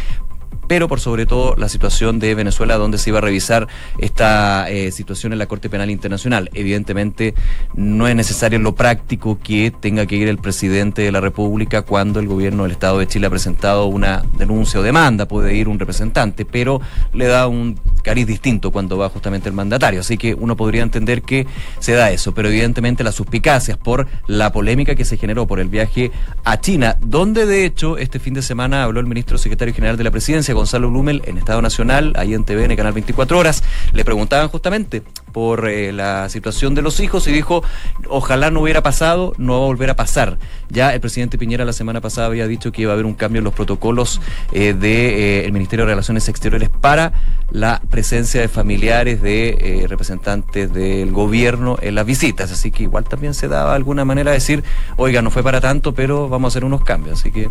pero 0.69 0.87
por 0.87 0.99
sobre 0.99 1.25
todo 1.25 1.55
la 1.57 1.67
situación 1.67 2.19
de 2.19 2.35
Venezuela, 2.35 2.77
donde 2.77 2.99
se 2.99 3.09
iba 3.09 3.17
a 3.17 3.21
revisar 3.21 3.67
esta 3.97 4.69
eh, 4.69 4.91
situación 4.91 5.33
en 5.33 5.39
la 5.39 5.47
Corte 5.47 5.67
Penal 5.67 5.89
Internacional. 5.89 6.51
Evidentemente, 6.53 7.33
no 7.73 8.07
es 8.07 8.15
necesario 8.15 8.57
en 8.57 8.63
lo 8.63 8.75
práctico 8.75 9.39
que 9.43 9.71
tenga 9.71 10.05
que 10.05 10.15
ir 10.15 10.27
el 10.27 10.37
presidente 10.37 11.01
de 11.01 11.11
la 11.11 11.21
República 11.21 11.81
cuando 11.81 12.19
el 12.19 12.27
gobierno 12.27 12.63
del 12.63 12.73
Estado 12.73 12.99
de 12.99 13.07
Chile 13.07 13.25
ha 13.25 13.31
presentado 13.31 13.87
una 13.87 14.23
denuncia 14.37 14.79
o 14.79 14.83
demanda, 14.83 15.27
puede 15.27 15.55
ir 15.55 15.67
un 15.67 15.79
representante, 15.79 16.45
pero 16.45 16.81
le 17.13 17.25
da 17.25 17.47
un 17.47 17.79
cariz 18.03 18.27
distinto 18.27 18.71
cuando 18.71 18.95
va 18.95 19.09
justamente 19.09 19.49
el 19.49 19.55
mandatario. 19.55 20.01
Así 20.01 20.19
que 20.19 20.35
uno 20.35 20.55
podría 20.55 20.83
entender 20.83 21.23
que 21.23 21.47
se 21.79 21.93
da 21.93 22.11
eso, 22.11 22.35
pero 22.35 22.47
evidentemente 22.47 23.03
las 23.03 23.15
suspicacias 23.15 23.75
por 23.75 24.05
la 24.27 24.51
polémica 24.51 24.93
que 24.93 25.03
se 25.03 25.17
generó 25.17 25.47
por 25.47 25.59
el 25.59 25.67
viaje 25.67 26.11
a 26.43 26.61
China, 26.61 26.95
donde 27.01 27.47
de 27.47 27.65
hecho 27.65 27.97
este 27.97 28.19
fin 28.19 28.35
de 28.35 28.43
semana 28.43 28.83
habló 28.83 28.99
el 28.99 29.07
ministro 29.07 29.39
secretario 29.39 29.73
general 29.73 29.97
de 29.97 30.03
la 30.03 30.11
presidencia, 30.11 30.58
Gonzalo 30.59 30.89
Blumel 30.89 31.21
en 31.25 31.37
Estado 31.37 31.61
Nacional, 31.61 32.13
ahí 32.17 32.33
en 32.33 32.43
TV, 32.43 32.65
en 32.65 32.71
el 32.71 32.77
canal 32.77 32.91
24 32.91 33.39
Horas, 33.39 33.63
le 33.93 34.03
preguntaban 34.03 34.49
justamente 34.49 35.03
por 35.31 35.67
eh, 35.67 35.91
la 35.91 36.29
situación 36.29 36.75
de 36.75 36.81
los 36.81 36.99
hijos 36.99 37.27
y 37.27 37.31
dijo, 37.31 37.63
ojalá 38.07 38.51
no 38.51 38.61
hubiera 38.61 38.83
pasado, 38.83 39.33
no 39.37 39.53
va 39.53 39.59
a 39.59 39.67
volver 39.67 39.89
a 39.89 39.95
pasar. 39.95 40.37
Ya 40.69 40.93
el 40.93 40.99
presidente 41.01 41.37
Piñera 41.37 41.65
la 41.65 41.73
semana 41.73 41.99
pasada 41.99 42.27
había 42.27 42.47
dicho 42.47 42.71
que 42.71 42.83
iba 42.83 42.91
a 42.91 42.93
haber 42.93 43.05
un 43.05 43.15
cambio 43.15 43.39
en 43.39 43.43
los 43.43 43.53
protocolos 43.53 44.21
del 44.51 44.61
eh, 44.61 44.73
de, 44.73 45.47
eh, 45.47 45.51
Ministerio 45.51 45.85
de 45.85 45.91
Relaciones 45.91 46.29
Exteriores 46.29 46.69
para 46.69 47.11
la 47.49 47.81
presencia 47.89 48.39
de 48.41 48.47
familiares 48.47 49.21
de 49.21 49.49
eh, 49.83 49.87
representantes 49.87 50.71
del 50.71 51.11
gobierno 51.11 51.77
en 51.81 51.95
las 51.95 52.05
visitas. 52.05 52.51
Así 52.51 52.69
que 52.69 52.83
igual 52.83 53.05
también 53.05 53.33
se 53.33 53.47
daba 53.47 53.73
alguna 53.73 54.05
manera 54.05 54.31
de 54.31 54.37
decir, 54.37 54.63
oiga, 54.97 55.21
no 55.21 55.31
fue 55.31 55.41
para 55.41 55.59
tanto, 55.59 55.93
pero 55.93 56.29
vamos 56.29 56.49
a 56.49 56.51
hacer 56.53 56.65
unos 56.65 56.83
cambios. 56.83 57.19
Así 57.19 57.31
que 57.31 57.49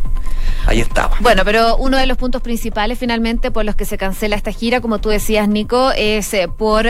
ahí 0.66 0.80
estaba. 0.80 1.16
Bueno, 1.20 1.42
pero 1.44 1.76
uno 1.76 1.96
de 1.96 2.06
los 2.06 2.16
puntos 2.16 2.40
principales 2.40 2.98
finalmente 2.98 3.50
por 3.50 3.64
los 3.64 3.74
que 3.74 3.84
se 3.84 3.98
cancela 3.98 4.36
esta 4.36 4.52
gira, 4.52 4.80
como 4.80 5.00
tú 5.00 5.08
decías, 5.08 5.48
Nico, 5.48 5.90
es 5.96 6.36
por 6.56 6.86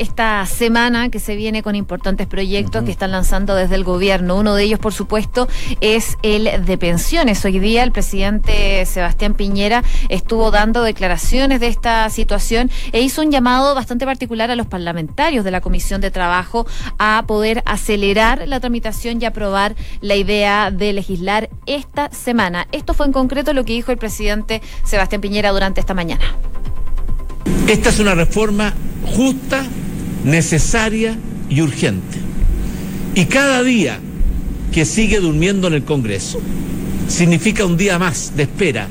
esta 0.00 0.46
semana 0.46 1.10
que 1.10 1.20
se 1.20 1.36
viene 1.36 1.62
con 1.62 1.74
importantes 1.74 2.26
proyectos 2.26 2.84
que 2.84 2.90
están 2.90 3.10
lanzando 3.10 3.54
desde 3.54 3.74
el 3.74 3.84
gobierno. 3.84 4.36
Uno 4.36 4.54
de 4.54 4.64
ellos, 4.64 4.78
por 4.78 4.92
supuesto, 4.92 5.48
es 5.80 6.16
el 6.22 6.64
de 6.64 6.78
pensiones. 6.78 7.44
Hoy 7.44 7.58
día 7.58 7.82
el 7.82 7.92
presidente 7.92 8.84
Sebastián 8.86 9.34
Piñera 9.34 9.82
estuvo 10.08 10.50
dando 10.50 10.82
declaraciones 10.82 11.60
de 11.60 11.66
esta 11.66 12.08
situación 12.08 12.20
situación 12.20 12.70
e 12.92 13.00
hizo 13.00 13.22
un 13.22 13.30
llamado 13.30 13.74
bastante 13.74 14.04
particular 14.04 14.50
a 14.50 14.56
los 14.56 14.66
parlamentarios 14.66 15.44
de 15.44 15.50
la 15.50 15.60
Comisión 15.60 16.00
de 16.00 16.10
Trabajo 16.10 16.66
a 16.98 17.24
poder 17.26 17.62
acelerar 17.66 18.46
la 18.46 18.60
tramitación 18.60 19.20
y 19.20 19.24
aprobar 19.24 19.74
la 20.00 20.16
idea 20.16 20.70
de 20.70 20.92
legislar 20.92 21.48
esta 21.66 22.10
semana. 22.12 22.68
Esto 22.72 22.94
fue 22.94 23.06
en 23.06 23.12
concreto 23.12 23.52
lo 23.52 23.64
que 23.64 23.72
dijo 23.72 23.90
el 23.90 23.98
presidente 23.98 24.60
Sebastián 24.84 25.20
Piñera 25.20 25.50
durante 25.50 25.80
esta 25.80 25.94
mañana. 25.94 26.24
Esta 27.66 27.88
es 27.88 27.98
una 27.98 28.14
reforma 28.14 28.74
justa, 29.06 29.64
necesaria 30.24 31.16
y 31.48 31.60
urgente. 31.60 32.18
Y 33.14 33.24
cada 33.26 33.62
día 33.62 33.98
que 34.72 34.84
sigue 34.84 35.20
durmiendo 35.20 35.68
en 35.68 35.74
el 35.74 35.84
Congreso 35.84 36.40
significa 37.08 37.64
un 37.64 37.76
día 37.76 37.98
más 37.98 38.32
de 38.36 38.44
espera 38.44 38.88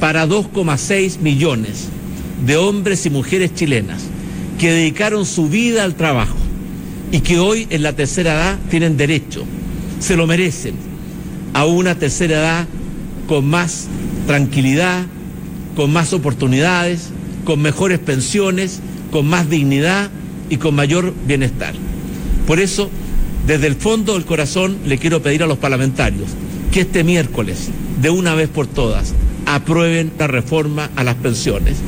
para 0.00 0.26
2,6 0.26 1.20
millones 1.20 1.88
de 2.44 2.56
hombres 2.56 3.06
y 3.06 3.10
mujeres 3.10 3.54
chilenas 3.54 4.02
que 4.58 4.72
dedicaron 4.72 5.26
su 5.26 5.48
vida 5.48 5.84
al 5.84 5.94
trabajo 5.94 6.36
y 7.12 7.20
que 7.20 7.38
hoy 7.38 7.66
en 7.70 7.82
la 7.82 7.94
tercera 7.94 8.34
edad 8.34 8.58
tienen 8.70 8.96
derecho, 8.96 9.44
se 10.00 10.16
lo 10.16 10.26
merecen, 10.26 10.74
a 11.52 11.66
una 11.66 11.94
tercera 11.94 12.38
edad 12.38 12.66
con 13.28 13.46
más 13.46 13.86
tranquilidad, 14.26 15.04
con 15.76 15.92
más 15.92 16.12
oportunidades, 16.12 17.10
con 17.44 17.60
mejores 17.60 17.98
pensiones, 17.98 18.80
con 19.10 19.26
más 19.26 19.48
dignidad 19.48 20.10
y 20.52 20.58
con 20.58 20.74
mayor 20.74 21.14
bienestar. 21.24 21.72
Por 22.46 22.60
eso, 22.60 22.90
desde 23.46 23.66
el 23.68 23.74
fondo 23.74 24.12
del 24.12 24.26
corazón, 24.26 24.76
le 24.84 24.98
quiero 24.98 25.22
pedir 25.22 25.42
a 25.42 25.46
los 25.46 25.56
parlamentarios 25.56 26.28
que 26.70 26.82
este 26.82 27.04
miércoles, 27.04 27.70
de 28.02 28.10
una 28.10 28.34
vez 28.34 28.50
por 28.50 28.66
todas, 28.66 29.14
aprueben 29.46 30.12
la 30.18 30.26
reforma 30.26 30.90
a 30.94 31.04
las 31.04 31.14
pensiones. 31.14 31.78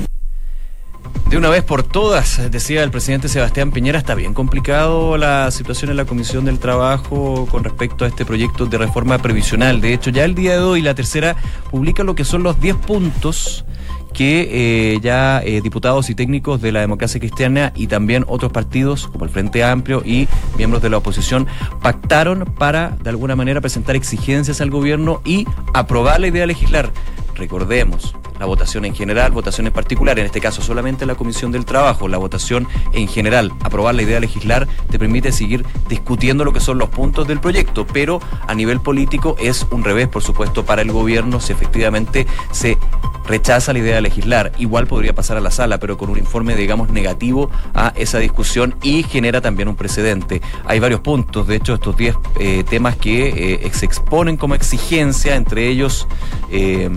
De 1.28 1.36
una 1.36 1.50
vez 1.50 1.62
por 1.62 1.82
todas, 1.82 2.50
decía 2.50 2.82
el 2.82 2.90
presidente 2.90 3.28
Sebastián 3.28 3.70
Piñera, 3.70 3.98
está 3.98 4.14
bien 4.14 4.32
complicado 4.32 5.18
la 5.18 5.50
situación 5.50 5.90
en 5.90 5.98
la 5.98 6.06
Comisión 6.06 6.46
del 6.46 6.58
Trabajo 6.58 7.46
con 7.50 7.64
respecto 7.64 8.06
a 8.06 8.08
este 8.08 8.24
proyecto 8.24 8.64
de 8.64 8.78
reforma 8.78 9.18
previsional. 9.18 9.82
De 9.82 9.92
hecho, 9.92 10.08
ya 10.08 10.24
el 10.24 10.34
día 10.34 10.52
de 10.52 10.62
hoy 10.62 10.80
la 10.80 10.94
tercera 10.94 11.36
publica 11.70 12.02
lo 12.02 12.14
que 12.14 12.24
son 12.24 12.42
los 12.42 12.58
10 12.58 12.76
puntos 12.76 13.66
que 14.14 14.48
eh, 14.94 15.00
ya 15.02 15.42
eh, 15.44 15.60
diputados 15.60 16.08
y 16.08 16.14
técnicos 16.14 16.62
de 16.62 16.72
la 16.72 16.80
democracia 16.80 17.20
cristiana 17.20 17.72
y 17.74 17.88
también 17.88 18.24
otros 18.28 18.52
partidos 18.52 19.08
como 19.08 19.24
el 19.24 19.30
Frente 19.30 19.62
Amplio 19.62 20.02
y 20.04 20.28
miembros 20.56 20.82
de 20.82 20.88
la 20.88 20.98
oposición 20.98 21.46
pactaron 21.82 22.44
para 22.56 22.96
de 23.02 23.10
alguna 23.10 23.36
manera 23.36 23.60
presentar 23.60 23.96
exigencias 23.96 24.60
al 24.60 24.70
gobierno 24.70 25.20
y 25.24 25.46
aprobar 25.74 26.20
la 26.20 26.28
idea 26.28 26.42
de 26.42 26.46
legislar. 26.46 26.90
Recordemos, 27.34 28.14
la 28.38 28.46
votación 28.46 28.84
en 28.84 28.94
general, 28.94 29.32
votación 29.32 29.66
en 29.66 29.72
particular, 29.72 30.18
en 30.18 30.26
este 30.26 30.40
caso 30.40 30.62
solamente 30.62 31.06
la 31.06 31.14
Comisión 31.14 31.52
del 31.52 31.64
Trabajo, 31.64 32.08
la 32.08 32.18
votación 32.18 32.66
en 32.92 33.08
general, 33.08 33.52
aprobar 33.62 33.94
la 33.94 34.02
idea 34.02 34.16
de 34.16 34.22
legislar, 34.22 34.66
te 34.90 34.98
permite 34.98 35.32
seguir 35.32 35.64
discutiendo 35.88 36.44
lo 36.44 36.52
que 36.52 36.60
son 36.60 36.78
los 36.78 36.88
puntos 36.88 37.26
del 37.26 37.40
proyecto, 37.40 37.86
pero 37.86 38.20
a 38.46 38.54
nivel 38.54 38.80
político 38.80 39.36
es 39.38 39.66
un 39.70 39.84
revés, 39.84 40.08
por 40.08 40.22
supuesto, 40.22 40.64
para 40.64 40.82
el 40.82 40.92
gobierno 40.92 41.40
si 41.40 41.52
efectivamente 41.52 42.26
se 42.50 42.78
rechaza 43.26 43.72
la 43.72 43.78
idea 43.78 43.94
de 43.96 44.02
legislar. 44.02 44.52
Igual 44.58 44.86
podría 44.86 45.14
pasar 45.14 45.36
a 45.36 45.40
la 45.40 45.50
sala, 45.50 45.78
pero 45.78 45.96
con 45.96 46.10
un 46.10 46.18
informe, 46.18 46.54
digamos, 46.56 46.90
negativo 46.90 47.50
a 47.74 47.92
esa 47.96 48.18
discusión 48.18 48.74
y 48.82 49.02
genera 49.02 49.40
también 49.40 49.68
un 49.68 49.76
precedente. 49.76 50.42
Hay 50.66 50.78
varios 50.78 51.00
puntos, 51.00 51.46
de 51.46 51.56
hecho, 51.56 51.74
estos 51.74 51.96
10 51.96 52.16
eh, 52.38 52.64
temas 52.68 52.96
que 52.96 53.62
eh, 53.64 53.70
se 53.72 53.86
exponen 53.86 54.36
como 54.36 54.54
exigencia, 54.54 55.36
entre 55.36 55.68
ellos... 55.68 56.06
Eh, 56.50 56.90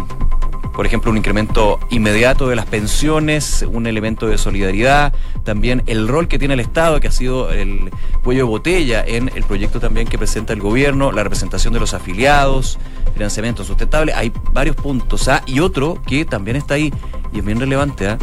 por 0.78 0.86
ejemplo, 0.86 1.10
un 1.10 1.18
incremento 1.18 1.80
inmediato 1.90 2.48
de 2.50 2.56
las 2.56 2.68
pensiones, 2.68 3.66
un 3.68 3.88
elemento 3.88 4.28
de 4.28 4.38
solidaridad, 4.38 5.12
también 5.44 5.82
el 5.88 6.08
rol 6.08 6.28
que 6.28 6.38
tiene 6.38 6.54
el 6.54 6.60
Estado, 6.60 7.00
que 7.00 7.08
ha 7.08 7.12
sido 7.12 7.50
el 7.52 7.90
cuello 8.24 8.46
de 8.46 8.50
botella 8.50 9.04
en 9.04 9.32
el 9.34 9.44
proyecto 9.44 9.80
también 9.80 10.08
que 10.08 10.20
presenta 10.20 10.54
el 10.54 10.62
gobierno, 10.62 11.12
la 11.12 11.24
representación 11.24 11.74
de 11.74 11.80
los 11.80 11.96
afiliados, 11.96 12.78
financiamiento 13.14 13.64
sustentable, 13.64 14.14
hay 14.14 14.32
varios 14.54 14.76
puntos. 14.76 15.28
¿ah? 15.30 15.42
Y 15.48 15.62
otro 15.62 16.00
que 16.06 16.26
también 16.26 16.58
está 16.58 16.76
ahí 16.76 16.94
y 17.34 17.40
es 17.40 17.44
bien 17.44 17.60
relevante, 17.60 18.10
¿ah? 18.10 18.20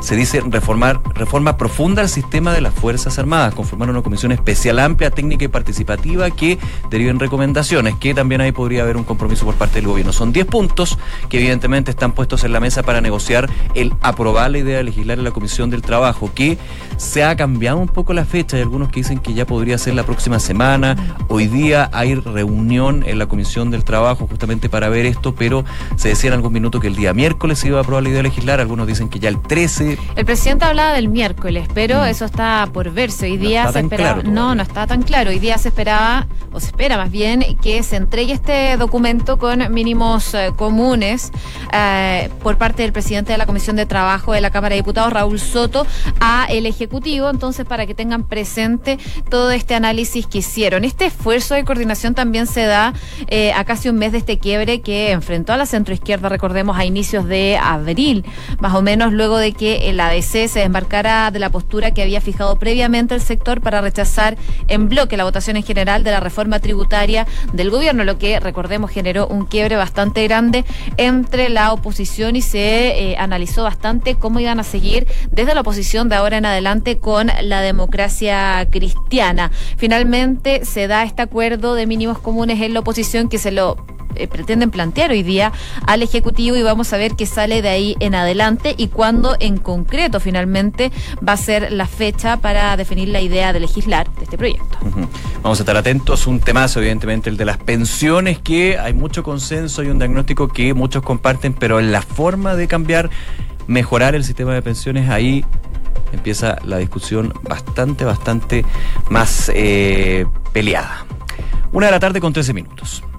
Se 0.00 0.16
dice 0.16 0.40
reformar, 0.40 1.00
reforma 1.14 1.56
profunda 1.56 2.02
al 2.02 2.08
sistema 2.08 2.52
de 2.52 2.60
las 2.60 2.74
Fuerzas 2.74 3.18
Armadas, 3.18 3.54
conformar 3.54 3.90
una 3.90 4.02
comisión 4.02 4.32
especial 4.32 4.78
amplia, 4.78 5.10
técnica 5.10 5.44
y 5.44 5.48
participativa 5.48 6.30
que 6.30 6.58
deriven 6.90 7.18
recomendaciones, 7.18 7.94
que 7.96 8.14
también 8.14 8.40
ahí 8.40 8.52
podría 8.52 8.82
haber 8.82 8.96
un 8.96 9.04
compromiso 9.04 9.44
por 9.44 9.54
parte 9.54 9.76
del 9.76 9.86
gobierno. 9.86 10.12
Son 10.12 10.32
10 10.32 10.46
puntos 10.46 10.98
que 11.28 11.38
evidentemente 11.38 11.90
están 11.90 12.12
puestos 12.12 12.44
en 12.44 12.52
la 12.52 12.60
mesa 12.60 12.82
para 12.82 13.00
negociar 13.00 13.48
el 13.74 13.92
aprobar 14.00 14.50
la 14.50 14.58
idea 14.58 14.78
de 14.78 14.84
legislar 14.84 15.18
en 15.18 15.24
la 15.24 15.30
Comisión 15.30 15.70
del 15.70 15.82
Trabajo, 15.82 16.30
que 16.34 16.58
se 16.96 17.22
ha 17.22 17.36
cambiado 17.36 17.78
un 17.78 17.88
poco 17.88 18.12
la 18.14 18.24
fecha, 18.24 18.56
hay 18.56 18.62
algunos 18.62 18.88
que 18.88 19.00
dicen 19.00 19.18
que 19.18 19.34
ya 19.34 19.46
podría 19.46 19.76
ser 19.78 19.94
la 19.94 20.04
próxima 20.04 20.38
semana, 20.38 20.96
hoy 21.28 21.46
día 21.46 21.90
hay 21.92 22.14
reunión 22.14 23.04
en 23.06 23.18
la 23.18 23.26
Comisión 23.26 23.70
del 23.70 23.84
Trabajo 23.84 24.26
justamente 24.26 24.68
para 24.68 24.88
ver 24.88 25.06
esto, 25.06 25.34
pero 25.34 25.64
se 25.96 26.08
decía 26.08 26.28
en 26.28 26.34
algún 26.34 26.52
minuto 26.52 26.80
que 26.80 26.86
el 26.86 26.96
día 26.96 27.12
miércoles 27.12 27.58
se 27.58 27.68
iba 27.68 27.78
a 27.78 27.82
aprobar 27.82 28.02
la 28.02 28.08
idea 28.08 28.18
de 28.18 28.28
legislar, 28.28 28.60
algunos 28.60 28.86
dicen 28.86 29.08
que 29.08 29.18
ya 29.18 29.28
el 29.28 29.40
13 29.40 29.89
el 30.16 30.24
presidente 30.24 30.64
hablaba 30.64 30.92
del 30.92 31.08
miércoles, 31.08 31.68
pero 31.74 32.00
mm. 32.00 32.06
eso 32.06 32.24
está 32.24 32.68
por 32.72 32.90
verse. 32.90 33.26
Hoy 33.26 33.36
día 33.36 33.70
se 33.72 33.80
esperaba. 33.80 34.22
no, 34.22 34.54
no 34.54 34.62
está 34.62 34.86
tan 34.86 35.02
claro. 35.02 35.30
Hoy 35.30 35.38
día 35.38 35.58
se 35.58 35.68
esperaba, 35.68 36.26
o 36.52 36.60
se 36.60 36.66
espera 36.66 36.96
más 36.96 37.10
bien, 37.10 37.44
que 37.62 37.82
se 37.82 37.96
entregue 37.96 38.32
este 38.32 38.76
documento 38.76 39.38
con 39.38 39.72
mínimos 39.72 40.34
eh, 40.34 40.52
comunes 40.56 41.30
eh, 41.72 42.30
por 42.42 42.56
parte 42.56 42.82
del 42.82 42.92
presidente 42.92 43.32
de 43.32 43.38
la 43.38 43.46
Comisión 43.46 43.76
de 43.76 43.86
Trabajo 43.86 44.32
de 44.32 44.40
la 44.40 44.50
Cámara 44.50 44.74
de 44.74 44.80
Diputados, 44.80 45.12
Raúl 45.12 45.38
Soto, 45.38 45.86
a 46.20 46.46
el 46.48 46.66
Ejecutivo. 46.66 47.30
Entonces, 47.30 47.66
para 47.66 47.86
que 47.86 47.94
tengan 47.94 48.24
presente 48.24 48.98
todo 49.28 49.50
este 49.50 49.74
análisis 49.74 50.26
que 50.26 50.38
hicieron. 50.38 50.84
Este 50.84 51.06
esfuerzo 51.06 51.54
de 51.54 51.64
coordinación 51.64 52.14
también 52.14 52.46
se 52.46 52.64
da 52.64 52.94
eh, 53.28 53.52
a 53.52 53.64
casi 53.64 53.88
un 53.88 53.96
mes 53.96 54.12
de 54.12 54.18
este 54.18 54.38
quiebre 54.38 54.80
que 54.80 55.12
enfrentó 55.12 55.52
a 55.52 55.56
la 55.56 55.66
centroizquierda, 55.66 56.28
recordemos, 56.28 56.76
a 56.76 56.84
inicios 56.84 57.26
de 57.26 57.58
abril, 57.58 58.24
más 58.58 58.74
o 58.74 58.82
menos 58.82 59.12
luego 59.12 59.38
de 59.38 59.52
que 59.52 59.79
el 59.80 60.00
ADC 60.00 60.48
se 60.48 60.60
desmarcara 60.60 61.30
de 61.30 61.38
la 61.38 61.50
postura 61.50 61.90
que 61.92 62.02
había 62.02 62.20
fijado 62.20 62.56
previamente 62.58 63.14
el 63.14 63.20
sector 63.20 63.60
para 63.60 63.80
rechazar 63.80 64.36
en 64.68 64.88
bloque 64.88 65.16
la 65.16 65.24
votación 65.24 65.56
en 65.56 65.62
general 65.62 66.04
de 66.04 66.10
la 66.10 66.20
reforma 66.20 66.58
tributaria 66.58 67.26
del 67.52 67.70
gobierno, 67.70 68.04
lo 68.04 68.18
que, 68.18 68.40
recordemos, 68.40 68.90
generó 68.90 69.26
un 69.26 69.46
quiebre 69.46 69.76
bastante 69.76 70.24
grande 70.24 70.64
entre 70.96 71.48
la 71.48 71.72
oposición 71.72 72.36
y 72.36 72.42
se 72.42 73.12
eh, 73.12 73.16
analizó 73.18 73.64
bastante 73.64 74.14
cómo 74.14 74.40
iban 74.40 74.60
a 74.60 74.64
seguir 74.64 75.06
desde 75.30 75.54
la 75.54 75.62
oposición 75.62 76.08
de 76.08 76.16
ahora 76.16 76.38
en 76.38 76.46
adelante 76.46 76.98
con 76.98 77.30
la 77.42 77.60
democracia 77.60 78.66
cristiana. 78.70 79.50
Finalmente 79.76 80.64
se 80.64 80.86
da 80.86 81.04
este 81.04 81.22
acuerdo 81.22 81.74
de 81.74 81.86
mínimos 81.86 82.18
comunes 82.18 82.60
en 82.60 82.74
la 82.74 82.80
oposición 82.80 83.28
que 83.28 83.38
se 83.38 83.50
lo 83.50 83.76
eh, 84.14 84.28
pretenden 84.28 84.70
plantear 84.70 85.10
hoy 85.10 85.22
día 85.22 85.52
al 85.86 86.02
Ejecutivo 86.02 86.56
y 86.56 86.62
vamos 86.62 86.92
a 86.92 86.96
ver 86.96 87.16
qué 87.16 87.26
sale 87.26 87.62
de 87.62 87.68
ahí 87.68 87.96
en 88.00 88.14
adelante 88.14 88.74
y 88.76 88.88
cuándo 88.88 89.36
en 89.40 89.56
concreto 89.58 90.20
finalmente 90.20 90.92
va 91.26 91.34
a 91.34 91.36
ser 91.36 91.72
la 91.72 91.86
fecha 91.86 92.38
para 92.38 92.76
definir 92.76 93.08
la 93.08 93.20
idea 93.20 93.52
de 93.52 93.60
legislar 93.60 94.12
de 94.14 94.24
este 94.24 94.38
proyecto. 94.38 94.78
Vamos 95.42 95.58
a 95.58 95.62
estar 95.62 95.76
atentos. 95.76 96.26
Un 96.26 96.40
temazo, 96.40 96.80
evidentemente, 96.80 97.30
el 97.30 97.36
de 97.36 97.44
las 97.44 97.58
pensiones, 97.58 98.38
que 98.38 98.78
hay 98.78 98.92
mucho 98.92 99.22
consenso 99.22 99.82
y 99.82 99.88
un 99.88 99.98
diagnóstico 99.98 100.48
que 100.48 100.74
muchos 100.74 101.02
comparten, 101.02 101.52
pero 101.52 101.80
en 101.80 101.92
la 101.92 102.02
forma 102.02 102.54
de 102.54 102.68
cambiar, 102.68 103.10
mejorar 103.66 104.14
el 104.14 104.24
sistema 104.24 104.54
de 104.54 104.62
pensiones, 104.62 105.10
ahí 105.10 105.44
empieza 106.12 106.58
la 106.64 106.78
discusión 106.78 107.32
bastante, 107.42 108.04
bastante 108.04 108.64
más 109.08 109.50
eh, 109.54 110.26
peleada. 110.52 111.06
Una 111.72 111.86
de 111.86 111.92
la 111.92 112.00
tarde 112.00 112.20
con 112.20 112.32
13 112.32 112.52
minutos. 112.52 113.02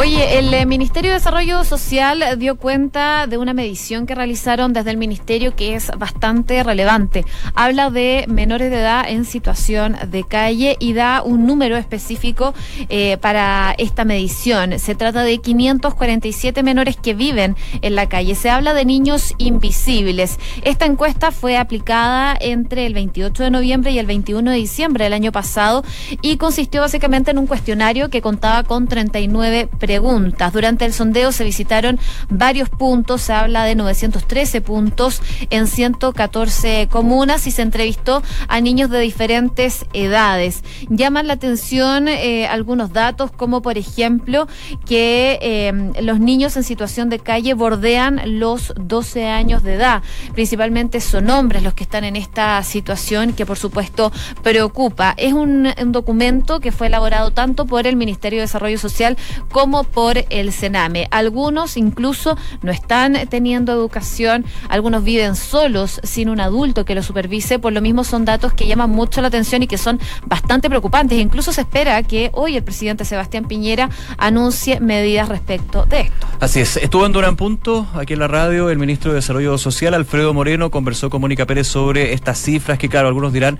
Oye, 0.00 0.38
el 0.38 0.54
eh, 0.54 0.64
Ministerio 0.64 1.10
de 1.10 1.16
Desarrollo 1.16 1.64
Social 1.64 2.22
dio 2.38 2.56
cuenta 2.56 3.26
de 3.26 3.36
una 3.36 3.52
medición 3.52 4.06
que 4.06 4.14
realizaron 4.14 4.72
desde 4.72 4.90
el 4.92 4.96
Ministerio 4.96 5.56
que 5.56 5.74
es 5.74 5.90
bastante 5.98 6.62
relevante. 6.62 7.24
Habla 7.56 7.90
de 7.90 8.24
menores 8.28 8.70
de 8.70 8.78
edad 8.78 9.04
en 9.08 9.24
situación 9.24 9.96
de 10.06 10.22
calle 10.22 10.76
y 10.78 10.92
da 10.92 11.22
un 11.22 11.46
número 11.46 11.76
específico 11.76 12.54
eh, 12.88 13.16
para 13.18 13.74
esta 13.76 14.04
medición. 14.04 14.78
Se 14.78 14.94
trata 14.94 15.24
de 15.24 15.38
547 15.38 16.62
menores 16.62 16.96
que 16.96 17.14
viven 17.14 17.56
en 17.82 17.96
la 17.96 18.08
calle. 18.08 18.36
Se 18.36 18.50
habla 18.50 18.74
de 18.74 18.84
niños 18.84 19.34
invisibles. 19.38 20.38
Esta 20.62 20.86
encuesta 20.86 21.32
fue 21.32 21.56
aplicada 21.56 22.36
entre 22.40 22.86
el 22.86 22.94
28 22.94 23.42
de 23.42 23.50
noviembre 23.50 23.90
y 23.90 23.98
el 23.98 24.06
21 24.06 24.52
de 24.52 24.56
diciembre 24.56 25.04
del 25.04 25.12
año 25.12 25.32
pasado 25.32 25.82
y 26.22 26.36
consistió 26.36 26.82
básicamente 26.82 27.32
en 27.32 27.38
un 27.38 27.48
cuestionario 27.48 28.10
que 28.10 28.22
contaba 28.22 28.62
con 28.62 28.86
39 28.86 29.47
preguntas. 29.78 30.52
Durante 30.52 30.84
el 30.84 30.92
sondeo 30.92 31.32
se 31.32 31.44
visitaron 31.44 31.98
varios 32.28 32.68
puntos, 32.68 33.22
se 33.22 33.32
habla 33.32 33.64
de 33.64 33.74
913 33.74 34.60
puntos 34.60 35.22
en 35.50 35.66
114 35.66 36.88
comunas 36.90 37.46
y 37.46 37.50
se 37.50 37.62
entrevistó 37.62 38.22
a 38.48 38.60
niños 38.60 38.90
de 38.90 39.00
diferentes 39.00 39.86
edades. 39.92 40.62
Llaman 40.88 41.26
la 41.26 41.34
atención 41.34 42.08
eh, 42.08 42.46
algunos 42.46 42.92
datos 42.92 43.30
como 43.30 43.62
por 43.62 43.78
ejemplo 43.78 44.48
que 44.86 45.38
eh, 45.42 45.92
los 46.02 46.20
niños 46.20 46.56
en 46.56 46.64
situación 46.64 47.08
de 47.08 47.18
calle 47.18 47.54
bordean 47.54 48.38
los 48.38 48.72
12 48.76 49.26
años 49.26 49.62
de 49.62 49.74
edad. 49.74 50.02
Principalmente 50.34 51.00
son 51.00 51.30
hombres 51.30 51.62
los 51.62 51.74
que 51.74 51.84
están 51.84 52.04
en 52.04 52.16
esta 52.16 52.62
situación 52.62 53.32
que 53.32 53.46
por 53.46 53.58
supuesto 53.58 54.12
preocupa. 54.42 55.14
Es 55.16 55.32
un, 55.32 55.68
un 55.80 55.92
documento 55.92 56.60
que 56.60 56.72
fue 56.72 56.88
elaborado 56.88 57.30
tanto 57.32 57.66
por 57.66 57.86
el 57.86 57.96
Ministerio 57.96 58.38
de 58.38 58.42
Desarrollo 58.42 58.78
Social 58.78 59.16
como 59.50 59.84
por 59.84 60.24
el 60.30 60.52
Sename. 60.52 61.08
Algunos 61.10 61.76
incluso 61.76 62.36
no 62.62 62.72
están 62.72 63.16
teniendo 63.28 63.72
educación, 63.72 64.44
algunos 64.68 65.04
viven 65.04 65.36
solos 65.36 66.00
sin 66.02 66.28
un 66.28 66.40
adulto 66.40 66.84
que 66.84 66.94
los 66.94 67.06
supervise, 67.06 67.58
por 67.58 67.72
lo 67.72 67.80
mismo 67.80 68.04
son 68.04 68.24
datos 68.24 68.52
que 68.52 68.66
llaman 68.66 68.90
mucho 68.90 69.20
la 69.20 69.28
atención 69.28 69.62
y 69.62 69.66
que 69.66 69.78
son 69.78 70.00
bastante 70.26 70.68
preocupantes. 70.68 71.18
Incluso 71.18 71.52
se 71.52 71.62
espera 71.62 72.02
que 72.02 72.30
hoy 72.32 72.56
el 72.56 72.62
presidente 72.62 73.04
Sebastián 73.04 73.44
Piñera 73.44 73.90
anuncie 74.16 74.80
medidas 74.80 75.28
respecto 75.28 75.84
de 75.84 76.02
esto. 76.02 76.26
Así 76.40 76.60
es, 76.60 76.76
estuvo 76.76 77.06
en 77.06 77.12
Durán 77.12 77.36
Punto, 77.36 77.86
aquí 77.94 78.12
en 78.14 78.20
la 78.20 78.28
radio, 78.28 78.70
el 78.70 78.78
ministro 78.78 79.12
de 79.12 79.16
Desarrollo 79.16 79.58
Social, 79.58 79.94
Alfredo 79.94 80.34
Moreno, 80.34 80.70
conversó 80.70 81.10
con 81.10 81.20
Mónica 81.20 81.46
Pérez 81.46 81.66
sobre 81.66 82.12
estas 82.12 82.38
cifras 82.38 82.78
que, 82.78 82.88
claro, 82.88 83.08
algunos 83.08 83.32
dirán 83.32 83.58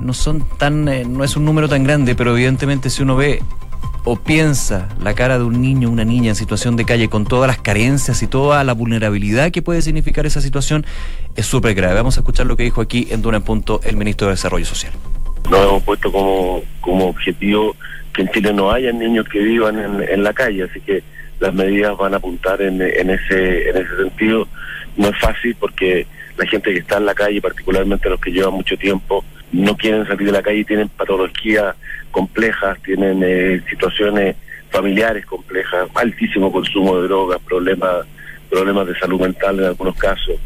no 0.00 0.14
son 0.14 0.44
tan, 0.58 0.88
eh, 0.88 1.04
no 1.04 1.24
es 1.24 1.36
un 1.36 1.44
número 1.44 1.68
tan 1.68 1.84
grande, 1.84 2.14
pero 2.14 2.32
evidentemente 2.32 2.90
si 2.90 3.02
uno 3.02 3.16
ve 3.16 3.42
o 4.04 4.16
piensa 4.16 4.88
la 5.02 5.14
cara 5.14 5.38
de 5.38 5.44
un 5.44 5.60
niño, 5.60 5.90
una 5.90 6.04
niña 6.04 6.30
en 6.30 6.34
situación 6.34 6.76
de 6.76 6.84
calle 6.84 7.08
con 7.08 7.24
todas 7.24 7.48
las 7.48 7.58
carencias 7.58 8.22
y 8.22 8.26
toda 8.26 8.64
la 8.64 8.72
vulnerabilidad 8.72 9.50
que 9.50 9.62
puede 9.62 9.82
significar 9.82 10.26
esa 10.26 10.40
situación, 10.40 10.84
es 11.36 11.46
súper 11.46 11.74
grave. 11.74 11.94
Vamos 11.94 12.16
a 12.16 12.20
escuchar 12.20 12.46
lo 12.46 12.56
que 12.56 12.62
dijo 12.62 12.80
aquí 12.80 13.08
en 13.10 13.22
Duna 13.22 13.38
en 13.38 13.42
Punto 13.42 13.80
el 13.84 13.96
ministro 13.96 14.28
de 14.28 14.34
Desarrollo 14.34 14.64
Social. 14.64 14.92
Nos 15.50 15.60
hemos 15.60 15.82
puesto 15.82 16.12
como, 16.12 16.62
como 16.80 17.08
objetivo 17.08 17.76
que 18.12 18.22
en 18.22 18.30
Chile 18.30 18.52
no 18.52 18.70
haya 18.70 18.92
niños 18.92 19.26
que 19.28 19.38
vivan 19.38 20.02
en, 20.02 20.22
la 20.22 20.32
calle, 20.32 20.64
así 20.64 20.80
que 20.80 21.02
las 21.38 21.54
medidas 21.54 21.96
van 21.96 22.14
a 22.14 22.18
apuntar 22.18 22.60
en, 22.60 22.80
en, 22.82 23.10
ese, 23.10 23.70
en 23.70 23.76
ese 23.76 23.96
sentido. 23.96 24.48
No 24.96 25.08
es 25.08 25.18
fácil 25.18 25.56
porque 25.58 26.06
la 26.36 26.46
gente 26.46 26.72
que 26.72 26.80
está 26.80 26.96
en 26.96 27.06
la 27.06 27.14
calle, 27.14 27.40
particularmente 27.40 28.08
los 28.08 28.20
que 28.20 28.30
llevan 28.30 28.54
mucho 28.54 28.76
tiempo, 28.76 29.24
no 29.52 29.76
quieren 29.76 30.06
salir 30.06 30.26
de 30.26 30.32
la 30.32 30.42
calle 30.42 30.64
tienen 30.64 30.88
patologías 30.88 31.74
complejas, 32.10 32.78
tienen 32.82 33.20
eh, 33.24 33.60
situaciones 33.68 34.36
familiares 34.70 35.26
complejas, 35.26 35.88
altísimo 35.94 36.52
consumo 36.52 37.00
de 37.00 37.08
drogas, 37.08 37.40
problemas, 37.40 38.06
problemas 38.48 38.86
de 38.86 38.98
salud 38.98 39.20
mental 39.20 39.58
en 39.58 39.66
algunos 39.66 39.96
casos. 39.96 40.36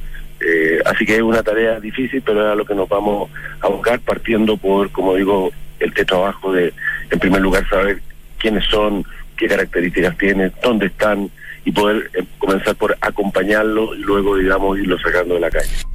Eh, 0.40 0.80
así 0.84 1.06
que 1.06 1.16
es 1.16 1.22
una 1.22 1.42
tarea 1.42 1.80
difícil, 1.80 2.22
pero 2.22 2.44
es 2.44 2.52
a 2.52 2.54
lo 2.54 2.64
que 2.64 2.74
nos 2.74 2.88
vamos 2.88 3.30
a 3.60 3.68
buscar, 3.68 4.00
partiendo 4.00 4.56
por, 4.56 4.90
como 4.90 5.14
digo, 5.14 5.52
el 5.80 5.92
trabajo 5.92 6.52
de, 6.52 6.72
en 7.10 7.18
primer 7.18 7.40
lugar, 7.40 7.68
saber 7.68 8.00
quiénes 8.38 8.64
son, 8.66 9.04
qué 9.36 9.46
características 9.46 10.16
tienen, 10.16 10.52
dónde 10.62 10.86
están 10.86 11.30
y 11.64 11.72
poder 11.72 12.10
eh, 12.14 12.24
comenzar 12.38 12.74
por 12.76 12.96
acompañarlos 13.00 13.96
y 13.96 14.00
luego, 14.00 14.36
digamos, 14.36 14.78
irlos 14.78 15.00
sacando 15.02 15.34
de 15.34 15.40
la 15.40 15.50
calle. 15.50 15.93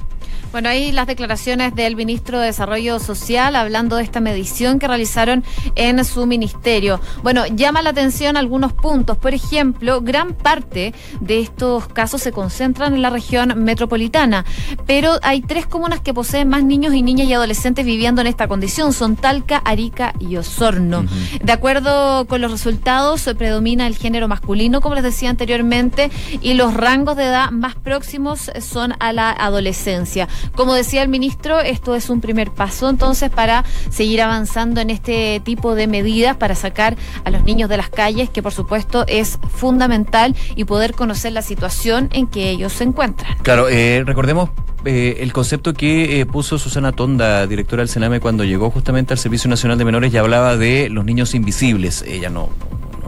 Bueno, 0.52 0.68
ahí 0.68 0.90
las 0.90 1.06
declaraciones 1.06 1.76
del 1.76 1.94
ministro 1.94 2.40
de 2.40 2.46
Desarrollo 2.46 2.98
Social 2.98 3.54
hablando 3.54 3.94
de 3.94 4.02
esta 4.02 4.18
medición 4.18 4.80
que 4.80 4.88
realizaron 4.88 5.44
en 5.76 6.04
su 6.04 6.26
ministerio. 6.26 7.00
Bueno, 7.22 7.46
llama 7.46 7.82
la 7.82 7.90
atención 7.90 8.36
algunos 8.36 8.72
puntos. 8.72 9.16
Por 9.16 9.32
ejemplo, 9.32 10.00
gran 10.00 10.34
parte 10.34 10.92
de 11.20 11.38
estos 11.38 11.86
casos 11.86 12.22
se 12.22 12.32
concentran 12.32 12.94
en 12.94 13.02
la 13.02 13.10
región 13.10 13.62
metropolitana, 13.62 14.44
pero 14.86 15.20
hay 15.22 15.40
tres 15.40 15.66
comunas 15.66 16.00
que 16.00 16.12
poseen 16.12 16.48
más 16.48 16.64
niños 16.64 16.94
y 16.94 17.02
niñas 17.02 17.28
y 17.28 17.34
adolescentes 17.34 17.86
viviendo 17.86 18.20
en 18.20 18.26
esta 18.26 18.48
condición. 18.48 18.92
Son 18.92 19.14
Talca, 19.14 19.58
Arica 19.58 20.14
y 20.18 20.36
Osorno. 20.36 21.04
De 21.44 21.52
acuerdo 21.52 22.26
con 22.26 22.40
los 22.40 22.50
resultados, 22.50 23.28
predomina 23.38 23.86
el 23.86 23.96
género 23.96 24.26
masculino, 24.26 24.80
como 24.80 24.96
les 24.96 25.04
decía 25.04 25.30
anteriormente, 25.30 26.10
y 26.40 26.54
los 26.54 26.74
rangos 26.74 27.16
de 27.16 27.26
edad 27.26 27.52
más 27.52 27.76
próximos 27.76 28.50
son 28.60 28.94
a 28.98 29.12
la 29.12 29.30
adolescencia. 29.30 30.26
Como 30.54 30.74
decía 30.74 31.02
el 31.02 31.08
ministro, 31.08 31.60
esto 31.60 31.94
es 31.94 32.10
un 32.10 32.20
primer 32.20 32.50
paso 32.50 32.88
entonces 32.88 33.30
para 33.30 33.64
seguir 33.90 34.22
avanzando 34.22 34.80
en 34.80 34.90
este 34.90 35.40
tipo 35.44 35.74
de 35.74 35.86
medidas 35.86 36.36
para 36.36 36.54
sacar 36.54 36.96
a 37.24 37.30
los 37.30 37.44
niños 37.44 37.68
de 37.68 37.76
las 37.76 37.90
calles, 37.90 38.30
que 38.30 38.42
por 38.42 38.52
supuesto 38.52 39.04
es 39.06 39.38
fundamental 39.54 40.36
y 40.56 40.64
poder 40.64 40.94
conocer 40.94 41.32
la 41.32 41.42
situación 41.42 42.08
en 42.12 42.26
que 42.26 42.50
ellos 42.50 42.72
se 42.72 42.84
encuentran. 42.84 43.36
Claro, 43.42 43.68
eh, 43.68 44.02
recordemos 44.04 44.50
eh, 44.84 45.18
el 45.20 45.32
concepto 45.32 45.74
que 45.74 46.20
eh, 46.20 46.26
puso 46.26 46.58
Susana 46.58 46.92
Tonda, 46.92 47.46
directora 47.46 47.82
del 47.82 47.88
Sename, 47.88 48.20
cuando 48.20 48.44
llegó 48.44 48.70
justamente 48.70 49.12
al 49.12 49.18
Servicio 49.18 49.50
Nacional 49.50 49.76
de 49.76 49.84
Menores, 49.84 50.12
ya 50.12 50.20
hablaba 50.20 50.56
de 50.56 50.88
los 50.88 51.04
niños 51.04 51.34
invisibles. 51.34 52.02
Ella 52.02 52.30
no, 52.30 52.48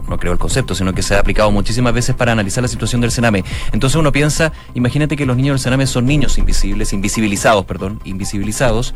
no 0.07 0.17
creo 0.17 0.33
el 0.33 0.39
concepto, 0.39 0.75
sino 0.75 0.93
que 0.93 1.01
se 1.01 1.15
ha 1.15 1.19
aplicado 1.19 1.51
muchísimas 1.51 1.93
veces 1.93 2.15
para 2.15 2.31
analizar 2.31 2.61
la 2.61 2.67
situación 2.67 3.01
del 3.01 3.11
Sename. 3.11 3.43
Entonces 3.71 3.95
uno 3.95 4.11
piensa, 4.11 4.51
imagínate 4.73 5.15
que 5.15 5.25
los 5.25 5.37
niños 5.37 5.55
del 5.55 5.59
Sename 5.59 5.87
son 5.87 6.05
niños 6.05 6.37
invisibles, 6.37 6.93
invisibilizados, 6.93 7.65
perdón, 7.65 7.99
invisibilizados. 8.03 8.93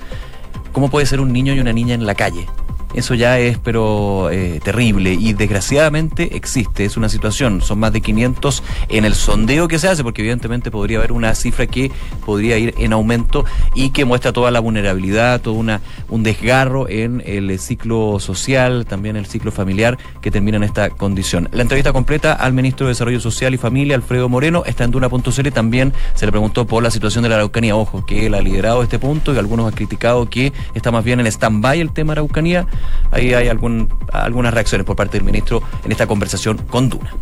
¿Cómo 0.72 0.90
puede 0.90 1.06
ser 1.06 1.20
un 1.20 1.34
niño 1.34 1.54
y 1.54 1.60
una 1.60 1.74
niña 1.74 1.94
en 1.94 2.06
la 2.06 2.16
calle? 2.16 2.48
Eso 2.94 3.14
ya 3.16 3.38
es, 3.38 3.58
pero 3.58 4.30
eh, 4.32 4.60
terrible 4.64 5.14
y 5.14 5.34
desgraciadamente 5.34 6.36
existe, 6.36 6.86
es 6.86 6.98
una 6.98 7.10
situación. 7.10 7.62
Son 7.62 7.80
más 7.80 7.92
de 7.94 8.02
500 8.02 8.64
en 8.90 9.06
el 9.06 9.14
sondeo 9.14 9.68
que 9.68 9.78
se 9.78 9.88
hace, 9.88 10.04
porque 10.04 10.22
evidentemente 10.22 10.72
podría 10.72 11.00
haber 11.00 11.12
una 11.12 11.36
cifra 11.36 11.68
que 11.68 11.92
podría 12.26 12.58
ir 12.58 12.74
en 12.78 12.94
aumento 12.94 13.46
y 13.76 13.90
que 13.90 14.06
muestra 14.06 14.32
toda 14.32 14.52
la 14.52 14.60
vulnerabilidad, 14.60 15.42
todo 15.42 15.56
una, 15.56 15.82
un 16.10 16.24
desgarro 16.24 16.88
en 16.88 17.22
el 17.26 17.60
ciclo 17.60 18.20
social, 18.20 18.86
también 18.86 19.16
el 19.16 19.26
ciclo 19.26 19.52
familiar 19.52 19.98
que 20.22 20.32
termina 20.32 20.58
en 20.58 20.64
esta 20.64 20.90
condición. 20.90 21.50
La 21.52 21.64
entrevista 21.64 21.92
completa 21.94 22.34
al 22.34 22.54
ministro 22.54 22.88
de 22.88 22.92
Desarrollo 22.92 23.20
Social 23.20 23.54
y 23.54 23.58
Familia, 23.58 23.96
Alfredo 23.96 24.30
Moreno, 24.30 24.64
está 24.66 24.86
en 24.86 24.92
Duna.cl. 24.92 25.50
También 25.54 25.94
se 26.16 26.26
le 26.26 26.32
preguntó 26.32 26.66
por 26.66 26.84
la 26.84 26.92
situación 26.92 27.24
de 27.24 27.30
la 27.30 27.36
Araucanía. 27.36 27.76
Ojo, 27.76 28.06
que 28.06 28.26
él 28.28 28.34
ha 28.34 28.42
liderado 28.42 28.82
este 28.82 28.98
punto 28.98 29.34
y 29.34 29.38
algunos 29.38 29.68
han 29.68 29.74
criticado 29.74 30.30
que 30.30 30.54
está 30.74 30.92
más 30.92 31.04
bien 31.04 31.20
en 31.20 31.28
stand-by 31.28 31.80
el 31.80 31.92
tema 31.92 32.14
Araucanía 32.14 32.66
ahí 33.12 33.34
hay 33.34 33.48
algunas 33.48 34.54
reacciones 34.54 34.86
por 34.86 34.96
parte 34.96 35.18
del 35.18 35.26
ministro 35.26 35.62
en 35.84 35.92
esta 35.92 36.08
conversación 36.08 36.58
con 36.58 36.90
Duna. 36.90 37.14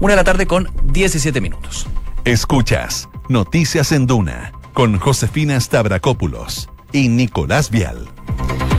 Una 0.00 0.12
de 0.12 0.16
la 0.16 0.24
tarde 0.24 0.46
con 0.46 0.70
17 0.84 1.40
minutos. 1.40 1.86
Escuchas 2.24 3.08
Noticias 3.28 3.92
en 3.92 4.06
Duna 4.06 4.52
con 4.72 4.98
Josefina 4.98 5.58
Stavrakopoulos 5.60 6.68
y 6.94 7.08
Nicolás 7.08 7.70
Vial. 7.70 8.08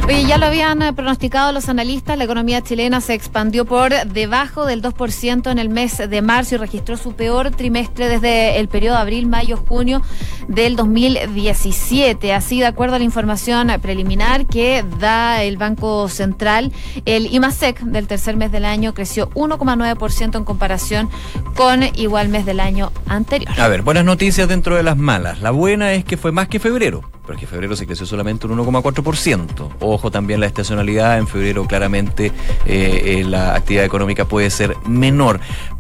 Oye, 0.06 0.24
ya 0.26 0.38
lo 0.38 0.46
habían 0.46 0.84
eh, 0.84 0.94
pronosticado 0.94 1.52
los 1.52 1.68
analistas, 1.68 2.16
la 2.16 2.26
economía 2.26 2.62
chilena 2.62 3.02
se 3.02 3.16
expandió 3.16 3.66
por 3.66 3.92
debajo 4.06 4.68
del 4.68 4.84
2% 4.84 5.52
en 5.52 5.58
el 5.58 5.70
mes 5.70 5.98
de 5.98 6.22
marzo 6.22 6.56
y 6.56 6.58
registró 6.60 6.96
su 6.96 7.14
peor 7.14 7.50
trimestre 7.50 8.08
desde 8.08 8.60
el 8.60 8.68
periodo 8.68 8.98
abril, 8.98 9.26
mayo, 9.26 9.58
junio 9.58 10.04
del 10.48 10.76
2017. 10.76 12.34
Así, 12.34 12.60
de 12.60 12.68
acuerdo 12.68 12.96
a 12.96 13.00
la 13.00 13.06
información 13.06 13.72
preliminar 13.82 14.46
que 14.46 14.86
da 15.00 15.42
el 15.44 15.58
Banco 15.58 16.08
Central, 16.08 16.72
el 17.06 17.34
IMASEC 17.34 17.82
del 17.82 18.06
tercer 18.06 18.38
mes 18.38 18.52
del 18.52 18.66
año 18.66 18.94
creció 18.94 19.32
1,9% 19.32 20.38
en 20.38 20.46
comparación 20.46 21.10
con 21.56 21.82
igual 21.96 22.30
mes 22.30 22.46
del 22.46 22.60
año 22.60 22.92
anterior. 23.08 23.60
A 23.60 23.68
ver, 23.68 23.82
buenas 23.82 24.06
noticias 24.06 24.48
dentro 24.48 24.76
de 24.76 24.84
las 24.84 24.98
malas. 24.98 25.42
La 25.42 25.50
buena 25.50 25.94
es 25.94 26.06
que 26.06 26.16
fue 26.16 26.32
más 26.32 26.48
que 26.48 26.60
febrero 26.60 27.15
porque 27.26 27.48
febrero 27.48 27.76
se 27.76 27.86
creció 27.86 28.06
solamente 28.06 28.48
un 28.48 28.58
1,4%. 28.58 29.70
Ojo 29.80 30.12
también 30.12 30.40
la 30.40 30.46
estacionalidad, 30.46 31.18
en 31.18 31.28
febrero 31.28 31.66
claramente 31.66 32.32
eh, 32.66 33.20
eh, 33.20 33.24
la 33.26 33.56
actividad 33.56 33.86
económica 33.86 34.26
puede 34.26 34.50
ser 34.50 34.76
menor. 34.88 35.40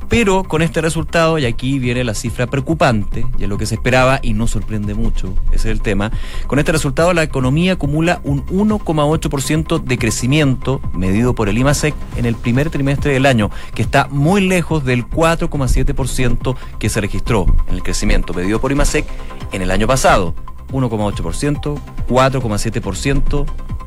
Pero 0.09 0.43
con 0.43 0.61
este 0.61 0.81
resultado, 0.81 1.37
y 1.39 1.45
aquí 1.45 1.79
viene 1.79 2.03
la 2.03 2.13
cifra 2.13 2.47
preocupante, 2.47 3.25
y 3.37 3.43
es 3.43 3.49
lo 3.49 3.57
que 3.57 3.65
se 3.65 3.75
esperaba 3.75 4.19
y 4.21 4.33
no 4.33 4.47
sorprende 4.47 4.93
mucho, 4.93 5.33
ese 5.47 5.69
es 5.69 5.73
el 5.77 5.81
tema, 5.81 6.11
con 6.47 6.59
este 6.59 6.71
resultado 6.71 7.13
la 7.13 7.23
economía 7.23 7.73
acumula 7.73 8.21
un 8.23 8.45
1,8% 8.45 9.83
de 9.83 9.97
crecimiento 9.97 10.79
medido 10.93 11.33
por 11.33 11.49
el 11.49 11.57
IMASEC 11.57 11.95
en 12.17 12.25
el 12.25 12.35
primer 12.35 12.69
trimestre 12.69 13.13
del 13.13 13.25
año, 13.25 13.49
que 13.73 13.81
está 13.81 14.07
muy 14.09 14.41
lejos 14.41 14.85
del 14.85 15.07
4,7% 15.09 16.55
que 16.77 16.89
se 16.89 17.01
registró 17.01 17.45
en 17.67 17.75
el 17.75 17.83
crecimiento 17.83 18.33
medido 18.33 18.61
por 18.61 18.71
IMASEC 18.71 19.05
en 19.51 19.61
el 19.63 19.71
año 19.71 19.87
pasado. 19.87 20.35
1,8%, 20.71 21.77
4,7%, 22.07 23.45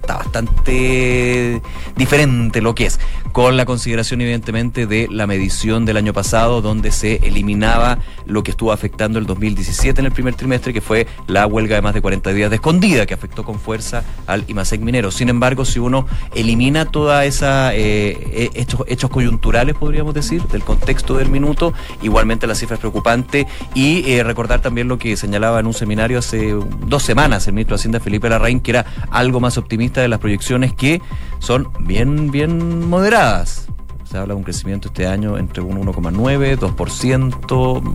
está 0.08 0.16
bastante 0.16 1.60
diferente 1.94 2.62
lo 2.62 2.74
que 2.74 2.86
es, 2.86 2.98
con 3.32 3.58
la 3.58 3.66
consideración 3.66 4.22
evidentemente 4.22 4.86
de 4.86 5.06
la 5.10 5.26
medición 5.26 5.84
del 5.84 5.98
año 5.98 6.14
pasado, 6.14 6.62
donde 6.62 6.92
se 6.92 7.16
eliminaba 7.16 7.98
lo 8.24 8.42
que 8.42 8.52
estuvo 8.52 8.72
afectando 8.72 9.18
el 9.18 9.26
2017 9.26 10.00
en 10.00 10.06
el 10.06 10.12
primer 10.12 10.34
trimestre, 10.34 10.72
que 10.72 10.80
fue 10.80 11.06
la 11.26 11.46
huelga 11.46 11.76
de 11.76 11.82
más 11.82 11.92
de 11.92 12.00
40 12.00 12.32
días 12.32 12.48
de 12.48 12.56
escondida, 12.56 13.04
que 13.04 13.12
afectó 13.12 13.44
con 13.44 13.60
fuerza 13.60 14.02
al 14.26 14.44
IMASEC 14.48 14.80
minero. 14.80 15.10
Sin 15.10 15.28
embargo, 15.28 15.66
si 15.66 15.78
uno 15.78 16.06
elimina 16.34 16.86
toda 16.86 17.26
esa 17.26 17.74
eh, 17.74 18.50
estos 18.54 18.84
hechos 18.86 19.10
coyunturales, 19.10 19.74
podríamos 19.74 20.14
decir, 20.14 20.42
del 20.44 20.62
contexto 20.62 21.18
del 21.18 21.28
minuto, 21.28 21.74
igualmente 22.00 22.46
la 22.46 22.54
cifra 22.54 22.74
es 22.74 22.80
preocupante 22.80 23.46
y 23.74 24.10
eh, 24.10 24.24
recordar 24.24 24.60
también 24.60 24.88
lo 24.88 24.98
que 24.98 25.18
señalaba 25.18 25.60
en 25.60 25.66
un 25.66 25.74
seminario 25.74 26.18
hace 26.18 26.54
dos 26.86 27.02
semanas 27.02 27.46
el 27.46 27.52
ministro 27.52 27.76
de 27.76 27.80
Hacienda 27.80 28.00
Felipe 28.00 28.28
Larraín, 28.30 28.60
que 28.60 28.70
era 28.70 28.86
algo 29.10 29.40
más 29.40 29.58
optimista 29.58 29.97
de 30.02 30.08
las 30.08 30.20
proyecciones 30.20 30.72
que 30.72 31.00
son 31.38 31.72
bien, 31.80 32.30
bien 32.30 32.88
moderadas. 32.88 33.68
Se 34.08 34.16
habla 34.16 34.32
de 34.32 34.38
un 34.38 34.44
crecimiento 34.44 34.88
este 34.88 35.06
año 35.06 35.36
entre 35.36 35.62
un 35.62 35.84
1,9, 35.84 36.56
2%, 36.56 37.94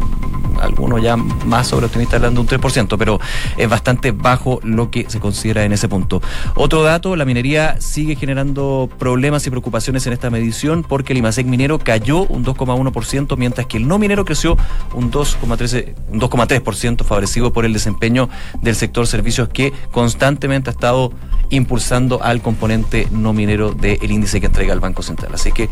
algunos 0.61 1.01
ya 1.01 1.17
más 1.17 1.67
sobre 1.67 1.87
optimistas 1.87 2.17
hablando 2.17 2.43
de 2.43 2.55
un 2.55 2.61
3%, 2.61 2.97
pero 2.99 3.19
es 3.57 3.67
bastante 3.67 4.11
bajo 4.11 4.59
lo 4.61 4.91
que 4.91 5.09
se 5.09 5.19
considera 5.19 5.65
en 5.65 5.71
ese 5.71 5.89
punto. 5.89 6.21
Otro 6.53 6.83
dato, 6.83 7.15
la 7.15 7.25
minería 7.25 7.81
sigue 7.81 8.15
generando 8.15 8.87
problemas 8.99 9.47
y 9.47 9.49
preocupaciones 9.49 10.05
en 10.05 10.13
esta 10.13 10.29
medición 10.29 10.83
porque 10.83 11.13
el 11.13 11.17
IMASEC 11.17 11.47
minero 11.47 11.79
cayó 11.79 12.27
un 12.27 12.45
2,1%, 12.45 13.35
mientras 13.35 13.65
que 13.65 13.77
el 13.77 13.87
no 13.87 13.97
minero 13.97 14.23
creció 14.23 14.55
un 14.93 15.11
2,3%, 15.11 15.95
un 16.09 16.21
2,3% 16.21 17.03
favorecido 17.05 17.51
por 17.51 17.65
el 17.65 17.73
desempeño 17.73 18.29
del 18.61 18.75
sector 18.75 19.07
servicios 19.07 19.49
que 19.49 19.73
constantemente 19.91 20.69
ha 20.69 20.73
estado 20.73 21.11
impulsando 21.49 22.21
al 22.23 22.41
componente 22.41 23.07
no 23.11 23.33
minero 23.33 23.71
del 23.71 24.11
índice 24.11 24.39
que 24.39 24.47
entrega 24.47 24.73
el 24.73 24.79
Banco 24.79 25.01
Central. 25.01 25.31
Así 25.33 25.51
que 25.51 25.69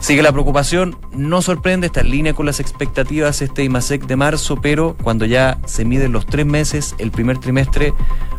Sigue 0.00 0.22
la 0.22 0.32
preocupación, 0.32 0.98
no 1.12 1.42
sorprende, 1.42 1.86
está 1.86 2.00
en 2.00 2.10
línea 2.10 2.34
con 2.34 2.46
las 2.46 2.60
expectativas 2.60 3.42
este 3.42 3.64
IMASEC 3.64 4.06
de 4.06 4.16
marzo, 4.16 4.56
pero 4.60 4.96
cuando 5.02 5.24
ya 5.24 5.58
se 5.66 5.84
miden 5.84 6.12
los 6.12 6.26
tres 6.26 6.46
meses, 6.46 6.94
el 6.98 7.10
primer 7.10 7.38
trimestre, 7.38 7.92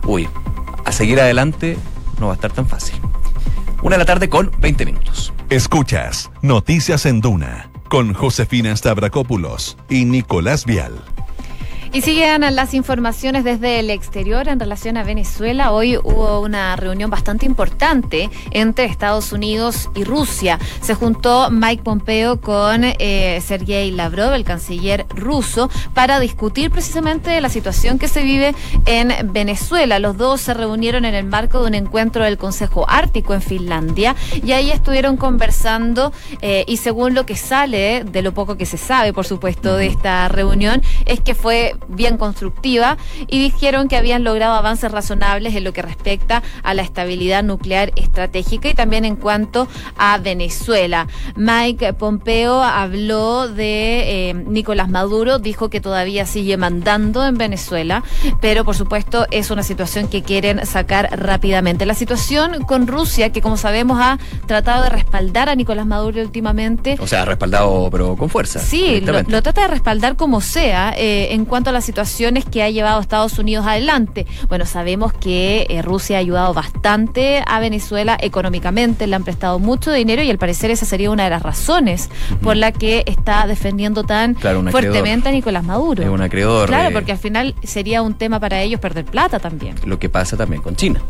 uy, 0.06 0.28
a 0.86 0.92
seguir 0.92 1.20
adelante 1.20 1.78
no 2.20 2.28
va 2.28 2.34
a 2.34 2.36
estar 2.36 2.52
tan 2.52 2.68
fácil. 2.68 2.96
Una 3.82 3.96
de 3.96 4.00
la 4.00 4.06
tarde 4.06 4.30
con 4.30 4.52
20 4.60 4.86
minutos. 4.86 5.34
Escuchas 5.50 6.32
Noticias 6.42 7.06
en 7.06 7.22
Duna 7.22 7.70
con 7.90 8.14
Josefina 8.14 8.76
Stavrakopoulos 8.76 9.78
y 9.90 10.06
Nicolás 10.06 10.66
Vial. 10.66 10.94
Y 11.96 12.02
siguen 12.02 12.42
las 12.54 12.74
informaciones 12.74 13.46
desde 13.46 13.80
el 13.80 13.90
exterior 13.90 14.50
en 14.50 14.60
relación 14.60 14.98
a 14.98 15.06
Venezuela. 15.06 15.72
Hoy 15.72 15.96
hubo 15.96 16.42
una 16.42 16.76
reunión 16.76 17.10
bastante 17.10 17.46
importante 17.46 18.30
entre 18.52 18.84
Estados 18.84 19.32
Unidos 19.32 19.90
y 19.96 20.04
Rusia. 20.04 20.60
Se 20.82 20.94
juntó 20.94 21.50
Mike 21.52 21.84
Pompeo 21.84 22.42
con 22.42 22.82
eh, 22.84 23.42
Sergei 23.42 23.92
Lavrov, 23.92 24.34
el 24.34 24.44
canciller 24.44 25.06
ruso, 25.08 25.70
para 25.94 26.20
discutir 26.20 26.70
precisamente 26.70 27.40
la 27.40 27.48
situación 27.48 27.98
que 27.98 28.10
se 28.10 28.24
vive 28.24 28.54
en 28.86 29.14
Venezuela. 29.32 29.98
Los 30.00 30.18
dos 30.18 30.42
se 30.42 30.54
reunieron 30.54 31.06
en 31.06 31.16
el 31.16 31.24
marco 31.24 31.62
de 31.62 31.68
un 31.68 31.76
encuentro 31.76 32.26
del 32.26 32.38
Consejo 32.38 32.84
Ártico 32.90 33.34
en 33.34 33.42
Finlandia 33.42 34.18
y 34.44 34.52
ahí 34.52 34.70
estuvieron 34.70 35.16
conversando 35.16 36.12
eh, 36.42 36.66
y 36.68 36.76
según 36.76 37.14
lo 37.14 37.26
que 37.26 37.38
sale 37.38 38.04
de 38.04 38.22
lo 38.22 38.34
poco 38.34 38.58
que 38.58 38.66
se 38.66 38.78
sabe, 38.78 39.14
por 39.14 39.26
supuesto, 39.26 39.78
de 39.78 39.88
esta 39.88 40.28
reunión, 40.28 40.82
es 41.06 41.22
que 41.22 41.34
fue 41.36 41.74
bien 41.88 42.18
constructiva 42.18 42.98
y 43.28 43.40
dijeron 43.40 43.88
que 43.88 43.98
habían 43.98 44.24
logrado 44.24 44.54
avances 44.56 44.92
razonables 44.92 45.56
en 45.56 45.64
lo 45.64 45.74
que 45.74 45.82
respecta 45.82 46.44
a 46.64 46.74
la 46.74 46.82
estabilidad 46.82 47.44
nuclear 47.44 47.92
estratégica 47.96 48.70
y 48.70 48.74
también 48.74 49.06
en 49.06 49.16
cuanto 49.16 49.68
a 49.98 50.18
Venezuela. 50.18 51.08
Mike 51.36 51.94
Pompeo 51.94 52.62
habló 52.62 53.48
de 53.48 54.30
eh, 54.30 54.34
Nicolás 54.34 54.90
Maduro, 54.90 55.40
dijo 55.40 55.70
que 55.70 55.82
todavía 55.82 56.26
sigue 56.26 56.58
mandando 56.58 57.26
en 57.26 57.38
Venezuela, 57.38 58.04
pero 58.42 58.64
por 58.66 58.76
supuesto 58.76 59.26
es 59.32 59.52
una 59.52 59.64
situación 59.64 60.08
que 60.08 60.24
quieren 60.24 60.66
sacar 60.66 61.10
rápidamente. 61.20 61.86
La 61.86 61.94
situación 61.94 62.64
con 62.64 62.88
Rusia, 62.88 63.32
que 63.32 63.42
como 63.42 63.58
sabemos 63.58 64.00
ha 64.02 64.18
tratado 64.48 64.84
de 64.84 64.90
respaldar 64.90 65.50
a 65.50 65.56
Nicolás 65.56 65.86
Maduro 65.86 66.22
últimamente. 66.22 66.98
O 67.00 67.08
sea, 67.08 67.24
ha 67.24 67.26
respaldado 67.26 67.90
pero 67.92 68.16
con 68.16 68.30
fuerza. 68.30 68.60
Sí, 68.60 69.02
lo, 69.02 69.24
trata 69.42 69.62
de 69.62 69.68
respaldar 69.68 70.16
como 70.16 70.42
sea 70.42 70.94
eh, 70.98 71.34
en 71.34 71.46
cuanto 71.46 71.65
a 71.70 71.74
las 71.74 71.86
situaciones 71.86 72.46
que 72.46 72.64
ha 72.64 72.70
llevado 72.70 73.00
Estados 73.00 73.38
Unidos 73.40 73.66
adelante. 73.66 74.26
Bueno, 74.48 74.66
sabemos 74.66 75.14
que 75.14 75.68
eh, 75.70 75.82
Rusia 75.82 76.18
ha 76.18 76.20
ayudado 76.20 76.54
bastante 76.54 77.44
a 77.46 77.60
Venezuela 77.60 78.18
económicamente, 78.20 79.08
le 79.08 79.16
han 79.16 79.24
prestado 79.24 79.60
mucho 79.60 79.92
dinero 79.92 80.22
y 80.22 80.30
al 80.30 80.38
parecer 80.38 80.72
esa 80.72 80.86
sería 80.86 81.12
una 81.12 81.26
de 81.26 81.30
las 81.30 81.44
razones 81.44 82.10
por 82.42 82.56
la 82.56 82.72
que 82.72 83.04
está 83.06 83.48
defendiendo 83.48 84.04
tan 84.04 84.36
fuertemente 84.36 85.30
a 85.30 85.32
Nicolás 85.32 85.64
Maduro. 85.64 86.04
Es 86.04 86.10
un 86.10 86.22
acreedor. 86.22 86.68
Claro, 86.68 86.94
porque 86.94 87.12
al 87.12 87.18
final 87.18 87.56
sería 87.64 88.02
un 88.02 88.14
tema 88.14 88.40
para 88.40 88.62
ellos 88.62 88.80
perder 88.80 89.06
plata 89.06 89.40
también. 89.40 89.76
Lo 89.86 90.00
que 90.00 90.10
pasa 90.10 90.38
también 90.38 90.62
con 90.62 90.76
China. 90.76 91.02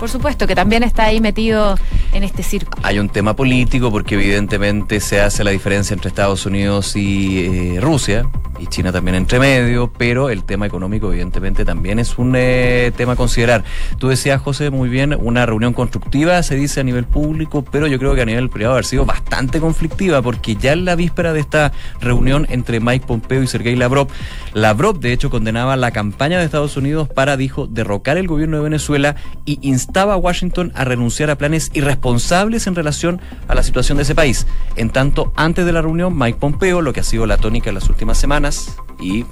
Por 0.00 0.08
supuesto, 0.08 0.46
que 0.46 0.54
también 0.54 0.82
está 0.82 1.04
ahí 1.04 1.20
metido 1.20 1.76
en 2.14 2.24
este 2.24 2.42
circo. 2.42 2.78
Hay 2.82 2.98
un 2.98 3.10
tema 3.10 3.36
político 3.36 3.90
porque 3.90 4.14
evidentemente 4.14 4.98
se 4.98 5.20
hace 5.20 5.44
la 5.44 5.50
diferencia 5.50 5.92
entre 5.92 6.08
Estados 6.08 6.46
Unidos 6.46 6.96
y 6.96 7.74
eh, 7.76 7.80
Rusia 7.82 8.26
y 8.60 8.66
China 8.66 8.92
también 8.92 9.14
entre 9.14 9.38
medio, 9.38 9.90
pero 9.96 10.28
el 10.28 10.44
tema 10.44 10.66
económico 10.66 11.10
evidentemente 11.10 11.64
también 11.64 11.98
es 11.98 12.18
un 12.18 12.34
eh, 12.36 12.92
tema 12.96 13.12
a 13.12 13.16
considerar. 13.16 13.64
Tú 13.98 14.08
decías, 14.08 14.40
José, 14.40 14.70
muy 14.70 14.88
bien, 14.88 15.16
una 15.18 15.46
reunión 15.46 15.72
constructiva 15.72 16.42
se 16.42 16.56
dice 16.56 16.80
a 16.80 16.82
nivel 16.82 17.04
público, 17.04 17.64
pero 17.64 17.86
yo 17.86 17.98
creo 17.98 18.14
que 18.14 18.22
a 18.22 18.26
nivel 18.26 18.50
privado 18.50 18.74
haber 18.74 18.84
sido 18.84 19.06
bastante 19.06 19.60
conflictiva 19.60 20.20
porque 20.20 20.56
ya 20.56 20.72
en 20.72 20.84
la 20.84 20.94
víspera 20.94 21.32
de 21.32 21.40
esta 21.40 21.72
reunión 22.00 22.46
entre 22.50 22.80
Mike 22.80 23.06
Pompeo 23.06 23.42
y 23.42 23.46
Sergei 23.46 23.76
Lavrov, 23.76 24.08
Lavrov 24.52 25.00
de 25.00 25.12
hecho 25.12 25.30
condenaba 25.30 25.76
la 25.76 25.90
campaña 25.90 26.38
de 26.38 26.44
Estados 26.44 26.76
Unidos 26.76 27.08
para, 27.08 27.36
dijo, 27.36 27.66
derrocar 27.66 28.18
el 28.18 28.28
gobierno 28.28 28.58
de 28.58 28.62
Venezuela 28.62 29.16
y 29.46 29.58
instaba 29.90 30.14
a 30.14 30.16
Washington 30.16 30.70
a 30.76 30.84
renunciar 30.84 31.30
a 31.30 31.36
planes 31.36 31.72
irresponsables 31.74 32.68
en 32.68 32.76
relación 32.76 33.20
a 33.48 33.56
la 33.56 33.64
situación 33.64 33.96
de 33.96 34.04
ese 34.04 34.14
país. 34.14 34.46
En 34.76 34.90
tanto, 34.90 35.32
antes 35.34 35.66
de 35.66 35.72
la 35.72 35.82
reunión, 35.82 36.16
Mike 36.16 36.38
Pompeo, 36.38 36.80
lo 36.80 36.92
que 36.92 37.00
ha 37.00 37.02
sido 37.02 37.26
la 37.26 37.38
tónica 37.38 37.70
en 37.70 37.74
las 37.74 37.88
últimas 37.88 38.16
semanas 38.16 38.76
y 39.00 39.24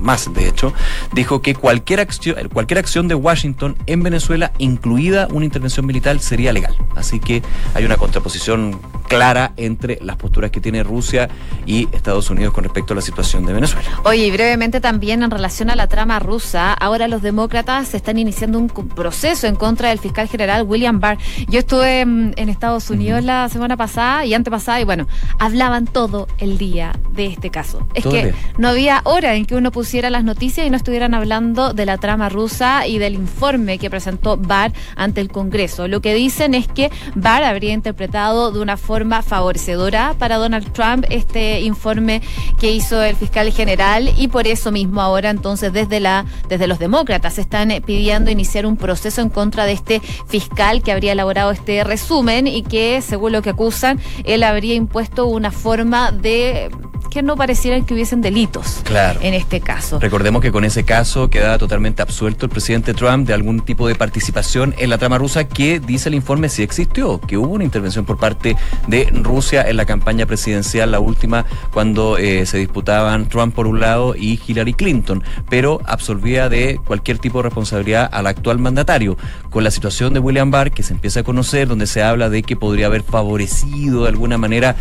más 0.00 0.32
de 0.32 0.48
hecho, 0.48 0.72
dijo 1.12 1.42
que 1.42 1.54
cualquier 1.54 2.00
acción, 2.00 2.36
cualquier 2.52 2.78
acción 2.78 3.08
de 3.08 3.14
Washington 3.14 3.76
en 3.86 4.02
Venezuela, 4.02 4.52
incluida 4.58 5.28
una 5.30 5.44
intervención 5.44 5.86
militar, 5.86 6.18
sería 6.20 6.52
legal. 6.52 6.76
Así 6.96 7.20
que 7.20 7.42
hay 7.74 7.84
una 7.84 7.96
contraposición 7.96 8.80
clara 9.08 9.52
entre 9.56 9.98
las 10.02 10.16
posturas 10.16 10.50
que 10.50 10.60
tiene 10.60 10.82
Rusia 10.82 11.28
y 11.66 11.88
Estados 11.92 12.28
Unidos 12.30 12.52
con 12.52 12.64
respecto 12.64 12.92
a 12.92 12.96
la 12.96 13.02
situación 13.02 13.46
de 13.46 13.54
Venezuela. 13.54 13.88
Oye, 14.04 14.26
y 14.26 14.30
brevemente 14.30 14.80
también 14.80 15.22
en 15.22 15.30
relación 15.30 15.70
a 15.70 15.76
la 15.76 15.86
trama 15.86 16.18
rusa, 16.18 16.74
ahora 16.74 17.08
los 17.08 17.22
demócratas 17.22 17.94
están 17.94 18.18
iniciando 18.18 18.58
un 18.58 18.68
proceso 18.68 19.46
en 19.46 19.56
contra 19.56 19.88
del 19.88 19.98
fiscal 19.98 20.28
general 20.28 20.64
William 20.64 21.00
Barr. 21.00 21.18
Yo 21.48 21.60
estuve 21.60 22.00
en 22.00 22.48
Estados 22.48 22.90
Unidos 22.90 23.24
la 23.24 23.48
semana 23.48 23.76
pasada 23.76 24.24
y 24.26 24.34
antepasada 24.34 24.80
y 24.80 24.84
bueno, 24.84 25.06
hablaban 25.38 25.86
todo 25.86 26.28
el 26.38 26.58
día 26.58 26.92
de 27.12 27.26
este 27.26 27.50
caso. 27.50 27.86
Es 27.94 28.04
que 28.04 28.34
no 28.58 28.68
había 28.68 29.00
hora 29.04 29.34
en 29.34 29.46
que 29.46 29.54
uno 29.54 29.67
pusiera 29.70 30.10
las 30.10 30.24
noticias 30.24 30.66
y 30.66 30.70
no 30.70 30.76
estuvieran 30.76 31.14
hablando 31.14 31.72
de 31.72 31.86
la 31.86 31.98
trama 31.98 32.28
rusa 32.28 32.86
y 32.86 32.98
del 32.98 33.14
informe 33.14 33.78
que 33.78 33.90
presentó 33.90 34.36
Barr 34.36 34.72
ante 34.96 35.20
el 35.20 35.30
Congreso. 35.30 35.88
Lo 35.88 36.00
que 36.00 36.14
dicen 36.14 36.54
es 36.54 36.68
que 36.68 36.90
Barr 37.14 37.44
habría 37.44 37.72
interpretado 37.72 38.52
de 38.52 38.60
una 38.60 38.76
forma 38.76 39.22
favorecedora 39.22 40.14
para 40.18 40.36
Donald 40.36 40.72
Trump 40.72 41.04
este 41.10 41.60
informe 41.60 42.22
que 42.58 42.72
hizo 42.72 43.02
el 43.02 43.16
fiscal 43.16 43.52
general 43.52 44.12
y 44.16 44.28
por 44.28 44.46
eso 44.46 44.72
mismo 44.72 45.00
ahora 45.00 45.30
entonces 45.30 45.72
desde 45.72 46.00
la 46.00 46.24
desde 46.48 46.66
los 46.66 46.78
demócratas 46.78 47.38
están 47.38 47.72
pidiendo 47.84 48.30
iniciar 48.30 48.66
un 48.66 48.76
proceso 48.76 49.20
en 49.20 49.28
contra 49.28 49.64
de 49.64 49.72
este 49.72 50.00
fiscal 50.00 50.82
que 50.82 50.92
habría 50.92 51.12
elaborado 51.12 51.50
este 51.50 51.84
resumen 51.84 52.46
y 52.46 52.62
que 52.62 53.02
según 53.02 53.32
lo 53.32 53.42
que 53.42 53.50
acusan 53.50 54.00
él 54.24 54.42
habría 54.42 54.74
impuesto 54.74 55.26
una 55.26 55.50
forma 55.50 56.12
de 56.12 56.70
origen 57.08 57.26
no 57.26 57.36
pareciera 57.36 57.84
que 57.84 57.94
hubiesen 57.94 58.20
delitos 58.20 58.80
claro. 58.84 59.20
en 59.22 59.34
este 59.34 59.57
caso. 59.60 59.98
Recordemos 59.98 60.42
que 60.42 60.52
con 60.52 60.64
ese 60.64 60.84
caso 60.84 61.30
quedaba 61.30 61.58
totalmente 61.58 62.02
absuelto 62.02 62.46
el 62.46 62.50
presidente 62.50 62.94
Trump 62.94 63.26
de 63.26 63.34
algún 63.34 63.60
tipo 63.60 63.88
de 63.88 63.94
participación 63.94 64.74
en 64.78 64.90
la 64.90 64.98
trama 64.98 65.18
rusa 65.18 65.48
que 65.48 65.80
dice 65.80 66.08
el 66.08 66.14
informe 66.14 66.48
sí 66.48 66.62
existió, 66.62 67.20
que 67.20 67.36
hubo 67.36 67.54
una 67.54 67.64
intervención 67.64 68.04
por 68.04 68.18
parte 68.18 68.56
de 68.86 69.08
Rusia 69.12 69.68
en 69.68 69.76
la 69.76 69.84
campaña 69.84 70.26
presidencial, 70.26 70.90
la 70.90 71.00
última, 71.00 71.44
cuando 71.72 72.18
eh, 72.18 72.46
se 72.46 72.58
disputaban 72.58 73.28
Trump 73.28 73.54
por 73.54 73.66
un 73.66 73.80
lado 73.80 74.14
y 74.16 74.40
Hillary 74.46 74.74
Clinton, 74.74 75.22
pero 75.48 75.80
absolvía 75.84 76.48
de 76.48 76.80
cualquier 76.84 77.18
tipo 77.18 77.38
de 77.38 77.44
responsabilidad 77.44 78.08
al 78.12 78.26
actual 78.26 78.58
mandatario. 78.58 79.16
Con 79.50 79.64
la 79.64 79.70
situación 79.70 80.14
de 80.14 80.20
William 80.20 80.50
Barr, 80.50 80.70
que 80.70 80.82
se 80.82 80.92
empieza 80.92 81.20
a 81.20 81.24
conocer, 81.24 81.68
donde 81.68 81.86
se 81.86 82.02
habla 82.02 82.28
de 82.28 82.42
que 82.42 82.56
podría 82.56 82.86
haber 82.86 83.02
favorecido 83.02 84.02
de 84.02 84.08
alguna 84.08 84.38
manera 84.38 84.76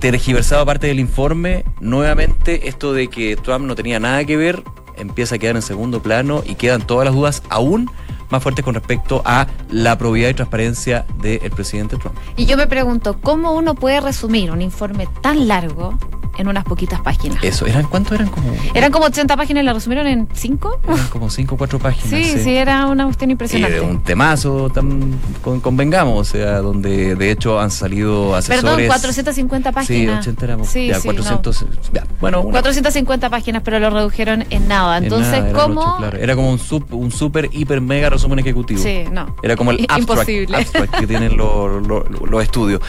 tergiversado 0.00 0.64
parte 0.66 0.86
del 0.86 0.98
informe, 0.98 1.64
nuevamente 1.80 2.68
esto 2.68 2.92
de 2.92 3.08
que 3.08 3.36
Trump 3.36 3.66
no 3.66 3.74
tenía 3.74 4.00
nada 4.00 4.24
que 4.24 4.36
ver 4.36 4.64
empieza 4.96 5.36
a 5.36 5.38
quedar 5.38 5.56
en 5.56 5.62
segundo 5.62 6.02
plano 6.02 6.42
y 6.44 6.54
quedan 6.54 6.86
todas 6.86 7.04
las 7.04 7.14
dudas 7.14 7.42
aún 7.48 7.90
más 8.30 8.42
fuertes 8.42 8.64
con 8.64 8.74
respecto 8.74 9.22
a 9.24 9.46
la 9.70 9.98
probidad 9.98 10.28
y 10.28 10.34
transparencia 10.34 11.04
del 11.20 11.50
presidente 11.50 11.96
Trump. 11.96 12.16
Y 12.36 12.46
yo 12.46 12.56
me 12.56 12.66
pregunto, 12.66 13.18
¿cómo 13.20 13.54
uno 13.54 13.74
puede 13.74 14.00
resumir 14.00 14.50
un 14.52 14.62
informe 14.62 15.08
tan 15.20 15.48
largo 15.48 15.98
en 16.40 16.48
unas 16.48 16.64
poquitas 16.64 17.00
páginas. 17.00 17.42
Eso, 17.42 17.66
¿eran 17.66 17.84
cuánto 17.84 18.14
eran 18.14 18.28
como? 18.28 18.52
Eran 18.74 18.90
como 18.90 19.06
80 19.06 19.36
páginas 19.36 19.64
la 19.64 19.72
resumieron 19.72 20.06
en 20.06 20.28
5. 20.32 20.80
Eran 20.84 21.08
como 21.08 21.30
5 21.30 21.54
o 21.54 21.58
4 21.58 21.78
páginas. 21.78 22.08
Sí, 22.08 22.38
sí, 22.42 22.56
era 22.56 22.86
una 22.86 23.04
cuestión 23.04 23.30
impresionante. 23.30 23.76
Y 23.76 23.80
de 23.80 23.86
un 23.86 24.02
temazo, 24.02 24.70
tan, 24.70 25.18
convengamos, 25.42 26.18
o 26.18 26.24
sea, 26.24 26.58
donde 26.58 27.14
de 27.14 27.30
hecho 27.30 27.60
han 27.60 27.70
salido 27.70 28.34
asesores. 28.34 28.62
Perdón, 28.62 28.86
450 28.86 29.72
páginas. 29.72 30.24
Sí, 30.24 30.30
80 30.30 30.44
éramos. 30.44 30.68
Sí, 30.68 30.86
ya, 30.88 31.00
400. 31.00 31.66
Ya, 31.92 32.06
bueno, 32.20 32.40
una, 32.40 32.52
450 32.52 33.30
páginas, 33.30 33.62
pero 33.64 33.78
lo 33.78 33.90
redujeron 33.90 34.44
en 34.50 34.68
nada. 34.68 34.98
Entonces, 34.98 35.34
en 35.34 35.52
nada, 35.52 35.64
¿cómo? 35.64 35.96
claro. 35.98 36.18
Era 36.18 36.34
como 36.34 36.50
un, 36.50 36.58
sub, 36.58 36.86
un 36.94 37.10
super, 37.10 37.48
hiper, 37.52 37.80
mega 37.80 38.10
resumen 38.10 38.38
ejecutivo. 38.38 38.82
Sí, 38.82 39.04
no. 39.10 39.34
Era 39.42 39.56
como 39.56 39.72
el 39.72 39.84
abstract, 39.88 40.54
abstract 40.54 40.94
que 41.00 41.06
tienen 41.06 41.36
los, 41.36 41.86
los, 41.86 42.04
los 42.08 42.42
estudios. 42.42 42.80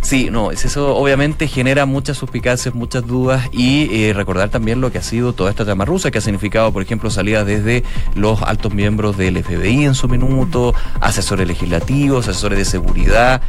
Sí, 0.00 0.28
no, 0.30 0.50
es 0.50 0.64
eso 0.64 0.96
obviamente 0.96 1.48
genera 1.48 1.86
muchas 1.86 2.16
suspicacias, 2.16 2.74
muchas 2.74 3.06
dudas 3.06 3.48
y 3.52 3.68
y 3.68 4.04
eh, 4.04 4.12
recordar 4.14 4.48
también 4.48 4.80
lo 4.80 4.90
que 4.90 4.98
ha 4.98 5.02
sido 5.02 5.34
toda 5.34 5.50
esta 5.50 5.64
trama 5.64 5.84
rusa, 5.84 6.10
que 6.10 6.18
ha 6.18 6.20
significado, 6.22 6.72
por 6.72 6.82
ejemplo, 6.82 7.10
salidas 7.10 7.44
desde 7.44 7.84
los 8.14 8.40
altos 8.42 8.72
miembros 8.72 9.16
del 9.16 9.42
FBI 9.42 9.84
en 9.84 9.94
su 9.94 10.08
minuto, 10.08 10.74
asesores 11.00 11.46
legislativos, 11.46 12.28
asesores 12.28 12.58
de 12.58 12.64
seguridad. 12.64 13.42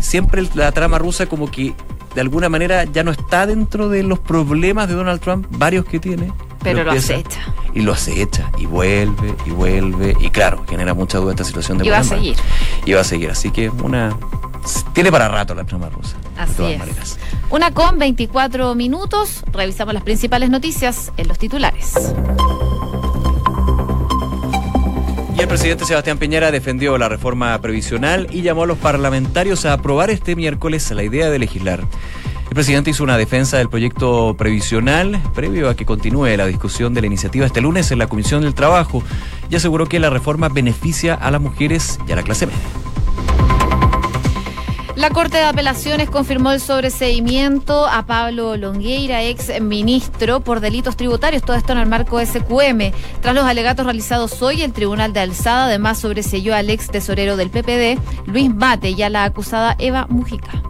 siempre 0.00 0.46
la 0.54 0.70
trama 0.72 0.98
rusa 0.98 1.26
como 1.26 1.50
que 1.50 1.72
de 2.18 2.22
alguna 2.22 2.48
manera 2.48 2.82
ya 2.82 3.04
no 3.04 3.12
está 3.12 3.46
dentro 3.46 3.88
de 3.88 4.02
los 4.02 4.18
problemas 4.18 4.88
de 4.88 4.94
Donald 4.94 5.20
Trump, 5.20 5.46
varios 5.50 5.84
que 5.84 6.00
tiene. 6.00 6.32
Pero 6.64 6.82
lo 6.82 6.90
acecha. 6.90 7.38
Y 7.74 7.82
lo 7.82 7.92
acecha, 7.92 8.50
y 8.58 8.66
vuelve, 8.66 9.36
y 9.46 9.50
vuelve, 9.50 10.16
y 10.18 10.28
claro, 10.30 10.64
genera 10.68 10.94
mucha 10.94 11.18
duda 11.18 11.30
esta 11.30 11.44
situación 11.44 11.78
de 11.78 11.86
Y 11.86 11.90
va 11.90 11.98
a 11.98 12.02
seguir. 12.02 12.36
Y 12.84 12.94
va 12.94 13.02
a 13.02 13.04
seguir, 13.04 13.30
así 13.30 13.52
que 13.52 13.70
una... 13.70 14.16
Tiene 14.94 15.12
para 15.12 15.28
rato 15.28 15.54
la 15.54 15.62
trama 15.62 15.90
rusa. 15.90 16.16
Así 16.36 16.50
de 16.50 16.56
todas 16.56 16.72
es. 16.72 16.78
Maneras. 16.80 17.18
Una 17.50 17.70
con 17.70 18.00
24 18.00 18.74
minutos. 18.74 19.44
Revisamos 19.52 19.94
las 19.94 20.02
principales 20.02 20.50
noticias 20.50 21.12
en 21.18 21.28
los 21.28 21.38
titulares. 21.38 21.94
Y 25.38 25.42
el 25.42 25.46
presidente 25.46 25.84
Sebastián 25.84 26.18
Piñera 26.18 26.50
defendió 26.50 26.98
la 26.98 27.08
reforma 27.08 27.56
previsional 27.60 28.26
y 28.32 28.42
llamó 28.42 28.64
a 28.64 28.66
los 28.66 28.76
parlamentarios 28.76 29.66
a 29.66 29.72
aprobar 29.72 30.10
este 30.10 30.34
miércoles 30.34 30.90
la 30.90 31.04
idea 31.04 31.30
de 31.30 31.38
legislar. 31.38 31.84
El 32.48 32.54
presidente 32.54 32.90
hizo 32.90 33.04
una 33.04 33.16
defensa 33.16 33.56
del 33.58 33.68
proyecto 33.68 34.34
previsional 34.36 35.22
previo 35.36 35.68
a 35.68 35.76
que 35.76 35.86
continúe 35.86 36.36
la 36.36 36.46
discusión 36.46 36.92
de 36.92 37.02
la 37.02 37.06
iniciativa 37.06 37.46
este 37.46 37.60
lunes 37.60 37.92
en 37.92 38.00
la 38.00 38.08
Comisión 38.08 38.42
del 38.42 38.54
Trabajo 38.54 39.04
y 39.48 39.54
aseguró 39.54 39.86
que 39.86 40.00
la 40.00 40.10
reforma 40.10 40.48
beneficia 40.48 41.14
a 41.14 41.30
las 41.30 41.40
mujeres 41.40 42.00
y 42.08 42.10
a 42.10 42.16
la 42.16 42.24
clase 42.24 42.46
media. 42.46 42.87
La 44.98 45.10
Corte 45.10 45.36
de 45.36 45.44
Apelaciones 45.44 46.10
confirmó 46.10 46.50
el 46.50 46.58
sobreseimiento 46.58 47.86
a 47.86 48.04
Pablo 48.04 48.56
Longueira, 48.56 49.22
ex 49.22 49.60
ministro, 49.60 50.40
por 50.40 50.58
delitos 50.58 50.96
tributarios. 50.96 51.44
Todo 51.44 51.56
esto 51.56 51.70
en 51.70 51.78
el 51.78 51.86
marco 51.86 52.18
SQM. 52.18 52.90
Tras 53.22 53.32
los 53.32 53.44
alegatos 53.44 53.86
realizados 53.86 54.42
hoy, 54.42 54.62
el 54.62 54.72
Tribunal 54.72 55.12
de 55.12 55.20
Alzada 55.20 55.66
además 55.66 56.00
sobreseyó 56.00 56.52
al 56.52 56.68
ex 56.68 56.88
tesorero 56.88 57.36
del 57.36 57.48
PPD, 57.48 57.96
Luis 58.26 58.52
Mate, 58.52 58.90
y 58.90 59.00
a 59.02 59.08
la 59.08 59.22
acusada 59.22 59.76
Eva 59.78 60.08
Mujica. 60.08 60.60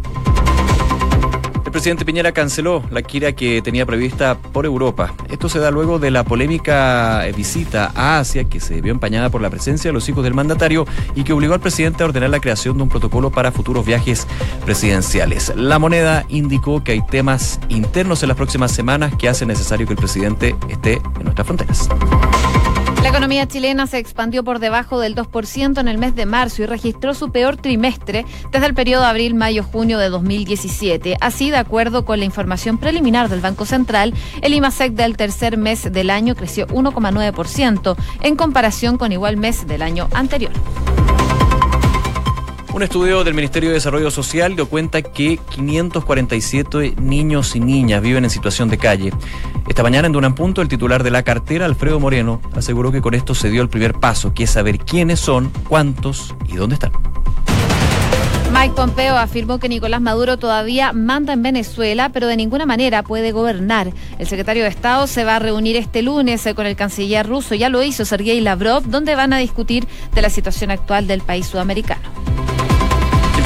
El 1.78 1.82
presidente 1.82 2.04
Piñera 2.04 2.32
canceló 2.32 2.82
la 2.90 3.02
gira 3.02 3.30
que 3.30 3.62
tenía 3.62 3.86
prevista 3.86 4.36
por 4.36 4.66
Europa. 4.66 5.14
Esto 5.30 5.48
se 5.48 5.60
da 5.60 5.70
luego 5.70 6.00
de 6.00 6.10
la 6.10 6.24
polémica 6.24 7.24
visita 7.36 7.92
a 7.94 8.18
Asia 8.18 8.42
que 8.42 8.58
se 8.58 8.80
vio 8.80 8.90
empañada 8.90 9.30
por 9.30 9.40
la 9.40 9.48
presencia 9.48 9.88
de 9.88 9.92
los 9.92 10.08
hijos 10.08 10.24
del 10.24 10.34
mandatario 10.34 10.88
y 11.14 11.22
que 11.22 11.32
obligó 11.32 11.54
al 11.54 11.60
presidente 11.60 12.02
a 12.02 12.06
ordenar 12.06 12.30
la 12.30 12.40
creación 12.40 12.78
de 12.78 12.82
un 12.82 12.88
protocolo 12.88 13.30
para 13.30 13.52
futuros 13.52 13.86
viajes 13.86 14.26
presidenciales. 14.64 15.52
La 15.54 15.78
moneda 15.78 16.24
indicó 16.28 16.82
que 16.82 16.90
hay 16.90 17.02
temas 17.02 17.60
internos 17.68 18.24
en 18.24 18.30
las 18.30 18.36
próximas 18.36 18.72
semanas 18.72 19.14
que 19.16 19.28
hacen 19.28 19.46
necesario 19.46 19.86
que 19.86 19.92
el 19.92 20.00
presidente 20.00 20.56
esté 20.68 20.94
en 20.94 21.22
nuestras 21.22 21.46
fronteras. 21.46 21.88
La 23.02 23.10
economía 23.10 23.46
chilena 23.46 23.86
se 23.86 23.98
expandió 23.98 24.42
por 24.42 24.58
debajo 24.58 24.98
del 24.98 25.14
2% 25.14 25.80
en 25.80 25.88
el 25.88 25.98
mes 25.98 26.14
de 26.16 26.26
marzo 26.26 26.62
y 26.62 26.66
registró 26.66 27.14
su 27.14 27.30
peor 27.30 27.56
trimestre 27.56 28.26
desde 28.50 28.66
el 28.66 28.74
periodo 28.74 29.04
abril-mayo-junio 29.04 29.98
de 29.98 30.08
2017. 30.08 31.16
Así, 31.20 31.50
de 31.50 31.58
acuerdo 31.58 32.04
con 32.04 32.18
la 32.18 32.24
información 32.24 32.76
preliminar 32.76 33.28
del 33.28 33.40
Banco 33.40 33.66
Central, 33.66 34.12
el 34.42 34.52
IMASEC 34.52 34.92
del 34.92 35.16
tercer 35.16 35.56
mes 35.56 35.90
del 35.92 36.10
año 36.10 36.34
creció 36.34 36.66
1,9% 36.68 37.96
en 38.22 38.36
comparación 38.36 38.98
con 38.98 39.12
igual 39.12 39.36
mes 39.36 39.66
del 39.66 39.82
año 39.82 40.08
anterior. 40.12 40.52
Un 42.72 42.82
estudio 42.82 43.24
del 43.24 43.34
Ministerio 43.34 43.70
de 43.70 43.74
Desarrollo 43.74 44.10
Social 44.10 44.54
dio 44.54 44.68
cuenta 44.68 45.00
que 45.02 45.38
547 45.50 46.94
niños 47.00 47.56
y 47.56 47.60
niñas 47.60 48.02
viven 48.02 48.24
en 48.24 48.30
situación 48.30 48.68
de 48.68 48.76
calle. 48.76 49.12
Esta 49.66 49.82
mañana 49.82 50.06
en 50.06 50.12
Dunan 50.12 50.34
Punto, 50.34 50.60
el 50.60 50.68
titular 50.68 51.02
de 51.02 51.10
la 51.10 51.22
cartera, 51.22 51.64
Alfredo 51.64 51.98
Moreno, 51.98 52.40
aseguró 52.54 52.92
que 52.92 53.00
con 53.00 53.14
esto 53.14 53.34
se 53.34 53.50
dio 53.50 53.62
el 53.62 53.70
primer 53.70 53.94
paso, 53.94 54.34
que 54.34 54.44
es 54.44 54.50
saber 54.50 54.78
quiénes 54.78 55.18
son, 55.18 55.50
cuántos 55.68 56.34
y 56.46 56.56
dónde 56.56 56.74
están. 56.74 56.92
Mike 58.52 58.74
Pompeo 58.74 59.16
afirmó 59.16 59.58
que 59.58 59.68
Nicolás 59.68 60.00
Maduro 60.00 60.36
todavía 60.36 60.92
manda 60.92 61.32
en 61.32 61.42
Venezuela, 61.42 62.10
pero 62.10 62.26
de 62.26 62.36
ninguna 62.36 62.66
manera 62.66 63.02
puede 63.02 63.32
gobernar. 63.32 63.92
El 64.18 64.26
secretario 64.26 64.64
de 64.64 64.68
Estado 64.68 65.06
se 65.06 65.24
va 65.24 65.36
a 65.36 65.38
reunir 65.38 65.76
este 65.76 66.02
lunes 66.02 66.46
con 66.54 66.66
el 66.66 66.76
canciller 66.76 67.26
ruso, 67.26 67.54
ya 67.54 67.68
lo 67.70 67.82
hizo 67.82 68.04
Sergei 68.04 68.40
Lavrov, 68.40 68.84
donde 68.84 69.14
van 69.14 69.32
a 69.32 69.38
discutir 69.38 69.86
de 70.14 70.22
la 70.22 70.30
situación 70.30 70.70
actual 70.70 71.06
del 71.06 71.22
país 71.22 71.46
sudamericano. 71.46 72.37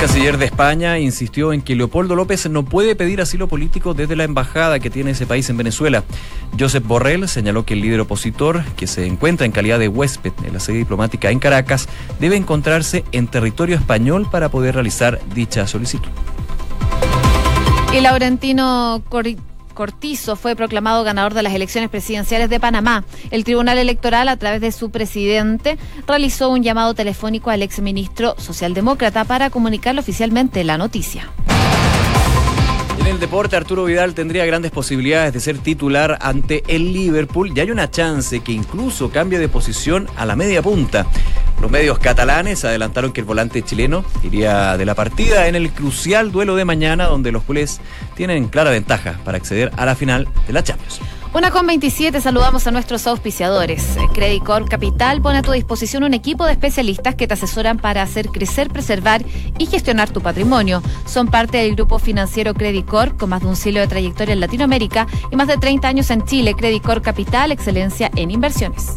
El 0.02 0.08
canciller 0.08 0.36
de 0.36 0.46
España 0.46 0.98
insistió 0.98 1.52
en 1.52 1.62
que 1.62 1.76
Leopoldo 1.76 2.16
López 2.16 2.50
no 2.50 2.64
puede 2.64 2.96
pedir 2.96 3.20
asilo 3.20 3.46
político 3.46 3.94
desde 3.94 4.16
la 4.16 4.24
embajada 4.24 4.80
que 4.80 4.90
tiene 4.90 5.12
ese 5.12 5.26
país 5.26 5.48
en 5.48 5.56
Venezuela. 5.56 6.02
Josep 6.58 6.84
Borrell 6.84 7.28
señaló 7.28 7.64
que 7.64 7.74
el 7.74 7.82
líder 7.82 8.00
opositor, 8.00 8.64
que 8.76 8.88
se 8.88 9.06
encuentra 9.06 9.46
en 9.46 9.52
calidad 9.52 9.78
de 9.78 9.86
huésped 9.86 10.32
en 10.44 10.54
la 10.54 10.58
sede 10.58 10.78
diplomática 10.78 11.30
en 11.30 11.38
Caracas, 11.38 11.88
debe 12.18 12.34
encontrarse 12.34 13.04
en 13.12 13.28
territorio 13.28 13.76
español 13.76 14.26
para 14.28 14.48
poder 14.48 14.74
realizar 14.74 15.20
dicha 15.36 15.68
solicitud. 15.68 16.10
Y 17.96 18.00
Laurentino 18.00 19.04
Cortizo 19.72 20.36
fue 20.36 20.56
proclamado 20.56 21.04
ganador 21.04 21.34
de 21.34 21.42
las 21.42 21.54
elecciones 21.54 21.90
presidenciales 21.90 22.48
de 22.50 22.60
Panamá. 22.60 23.04
El 23.30 23.44
Tribunal 23.44 23.78
Electoral, 23.78 24.28
a 24.28 24.36
través 24.36 24.60
de 24.60 24.72
su 24.72 24.90
presidente, 24.90 25.78
realizó 26.06 26.50
un 26.50 26.62
llamado 26.62 26.94
telefónico 26.94 27.50
al 27.50 27.62
exministro 27.62 28.34
socialdemócrata 28.38 29.24
para 29.24 29.50
comunicarle 29.50 30.00
oficialmente 30.00 30.64
la 30.64 30.78
noticia. 30.78 31.28
En 32.98 33.06
el 33.08 33.18
deporte, 33.18 33.56
Arturo 33.56 33.84
Vidal 33.84 34.14
tendría 34.14 34.46
grandes 34.46 34.70
posibilidades 34.70 35.32
de 35.32 35.40
ser 35.40 35.58
titular 35.58 36.18
ante 36.20 36.62
el 36.68 36.92
Liverpool 36.92 37.52
y 37.52 37.58
hay 37.58 37.70
una 37.72 37.90
chance 37.90 38.40
que 38.40 38.52
incluso 38.52 39.10
cambie 39.10 39.40
de 39.40 39.48
posición 39.48 40.06
a 40.16 40.24
la 40.24 40.36
media 40.36 40.62
punta. 40.62 41.06
Los 41.62 41.70
medios 41.70 42.00
catalanes 42.00 42.64
adelantaron 42.64 43.12
que 43.12 43.20
el 43.20 43.24
volante 43.24 43.62
chileno 43.62 44.04
iría 44.24 44.76
de 44.76 44.84
la 44.84 44.96
partida 44.96 45.46
en 45.46 45.54
el 45.54 45.70
crucial 45.70 46.32
duelo 46.32 46.56
de 46.56 46.64
mañana, 46.64 47.04
donde 47.04 47.30
los 47.30 47.44
culés 47.44 47.80
tienen 48.16 48.48
clara 48.48 48.70
ventaja 48.70 49.20
para 49.24 49.38
acceder 49.38 49.70
a 49.76 49.86
la 49.86 49.94
final 49.94 50.26
de 50.48 50.52
la 50.54 50.64
Champions. 50.64 51.00
Una 51.32 51.52
con 51.52 51.64
27, 51.64 52.20
saludamos 52.20 52.66
a 52.66 52.72
nuestros 52.72 53.06
auspiciadores. 53.06 53.96
Credit 54.12 54.42
Corp 54.42 54.68
Capital 54.68 55.22
pone 55.22 55.38
a 55.38 55.42
tu 55.42 55.52
disposición 55.52 56.02
un 56.02 56.14
equipo 56.14 56.46
de 56.46 56.52
especialistas 56.52 57.14
que 57.14 57.28
te 57.28 57.34
asesoran 57.34 57.78
para 57.78 58.02
hacer 58.02 58.26
crecer, 58.26 58.68
preservar 58.68 59.24
y 59.56 59.66
gestionar 59.66 60.10
tu 60.10 60.20
patrimonio. 60.20 60.82
Son 61.06 61.28
parte 61.28 61.58
del 61.58 61.76
grupo 61.76 62.00
financiero 62.00 62.54
Credit 62.54 62.84
Corp 62.84 63.20
con 63.20 63.30
más 63.30 63.40
de 63.40 63.46
un 63.46 63.56
siglo 63.56 63.78
de 63.78 63.86
trayectoria 63.86 64.32
en 64.32 64.40
Latinoamérica 64.40 65.06
y 65.30 65.36
más 65.36 65.46
de 65.46 65.58
30 65.58 65.86
años 65.86 66.10
en 66.10 66.24
Chile. 66.24 66.54
Credit 66.54 66.82
Corp 66.82 67.04
Capital, 67.04 67.52
excelencia 67.52 68.10
en 68.16 68.32
inversiones. 68.32 68.96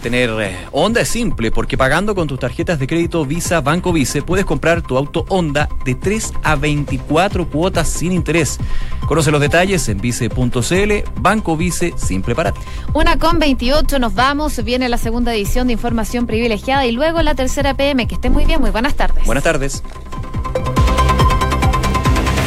tener 0.00 0.30
eh, 0.40 0.56
Honda 0.72 1.02
es 1.02 1.08
simple 1.08 1.50
porque 1.50 1.78
pagando 1.78 2.14
con 2.14 2.26
tus 2.26 2.38
tarjetas 2.38 2.78
de 2.78 2.86
crédito 2.86 3.24
Visa 3.24 3.60
Banco 3.60 3.92
Vice 3.92 4.22
puedes 4.22 4.44
comprar 4.44 4.82
tu 4.82 4.96
auto 4.96 5.24
Honda 5.28 5.68
de 5.84 5.94
3 5.94 6.32
a 6.42 6.56
24 6.56 7.48
cuotas 7.48 7.88
sin 7.88 8.12
interés. 8.12 8.58
Conoce 9.06 9.30
los 9.30 9.40
detalles 9.40 9.88
en 9.88 10.00
vice.cl, 10.00 11.20
Banco 11.20 11.56
Vice, 11.56 11.94
simple 11.96 12.34
para 12.34 12.52
ti. 12.52 12.60
Una 12.94 13.18
con 13.18 13.38
28, 13.38 13.98
nos 13.98 14.14
vamos, 14.14 14.62
viene 14.64 14.88
la 14.88 14.98
segunda 14.98 15.34
edición 15.34 15.66
de 15.66 15.74
Información 15.74 16.26
Privilegiada 16.26 16.86
y 16.86 16.92
luego 16.92 17.22
la 17.22 17.34
tercera 17.34 17.74
PM. 17.74 18.06
Que 18.06 18.14
esté 18.14 18.30
muy 18.30 18.44
bien, 18.44 18.60
muy 18.60 18.70
buenas 18.70 18.94
tardes. 18.94 19.24
Buenas 19.24 19.44
tardes. 19.44 19.82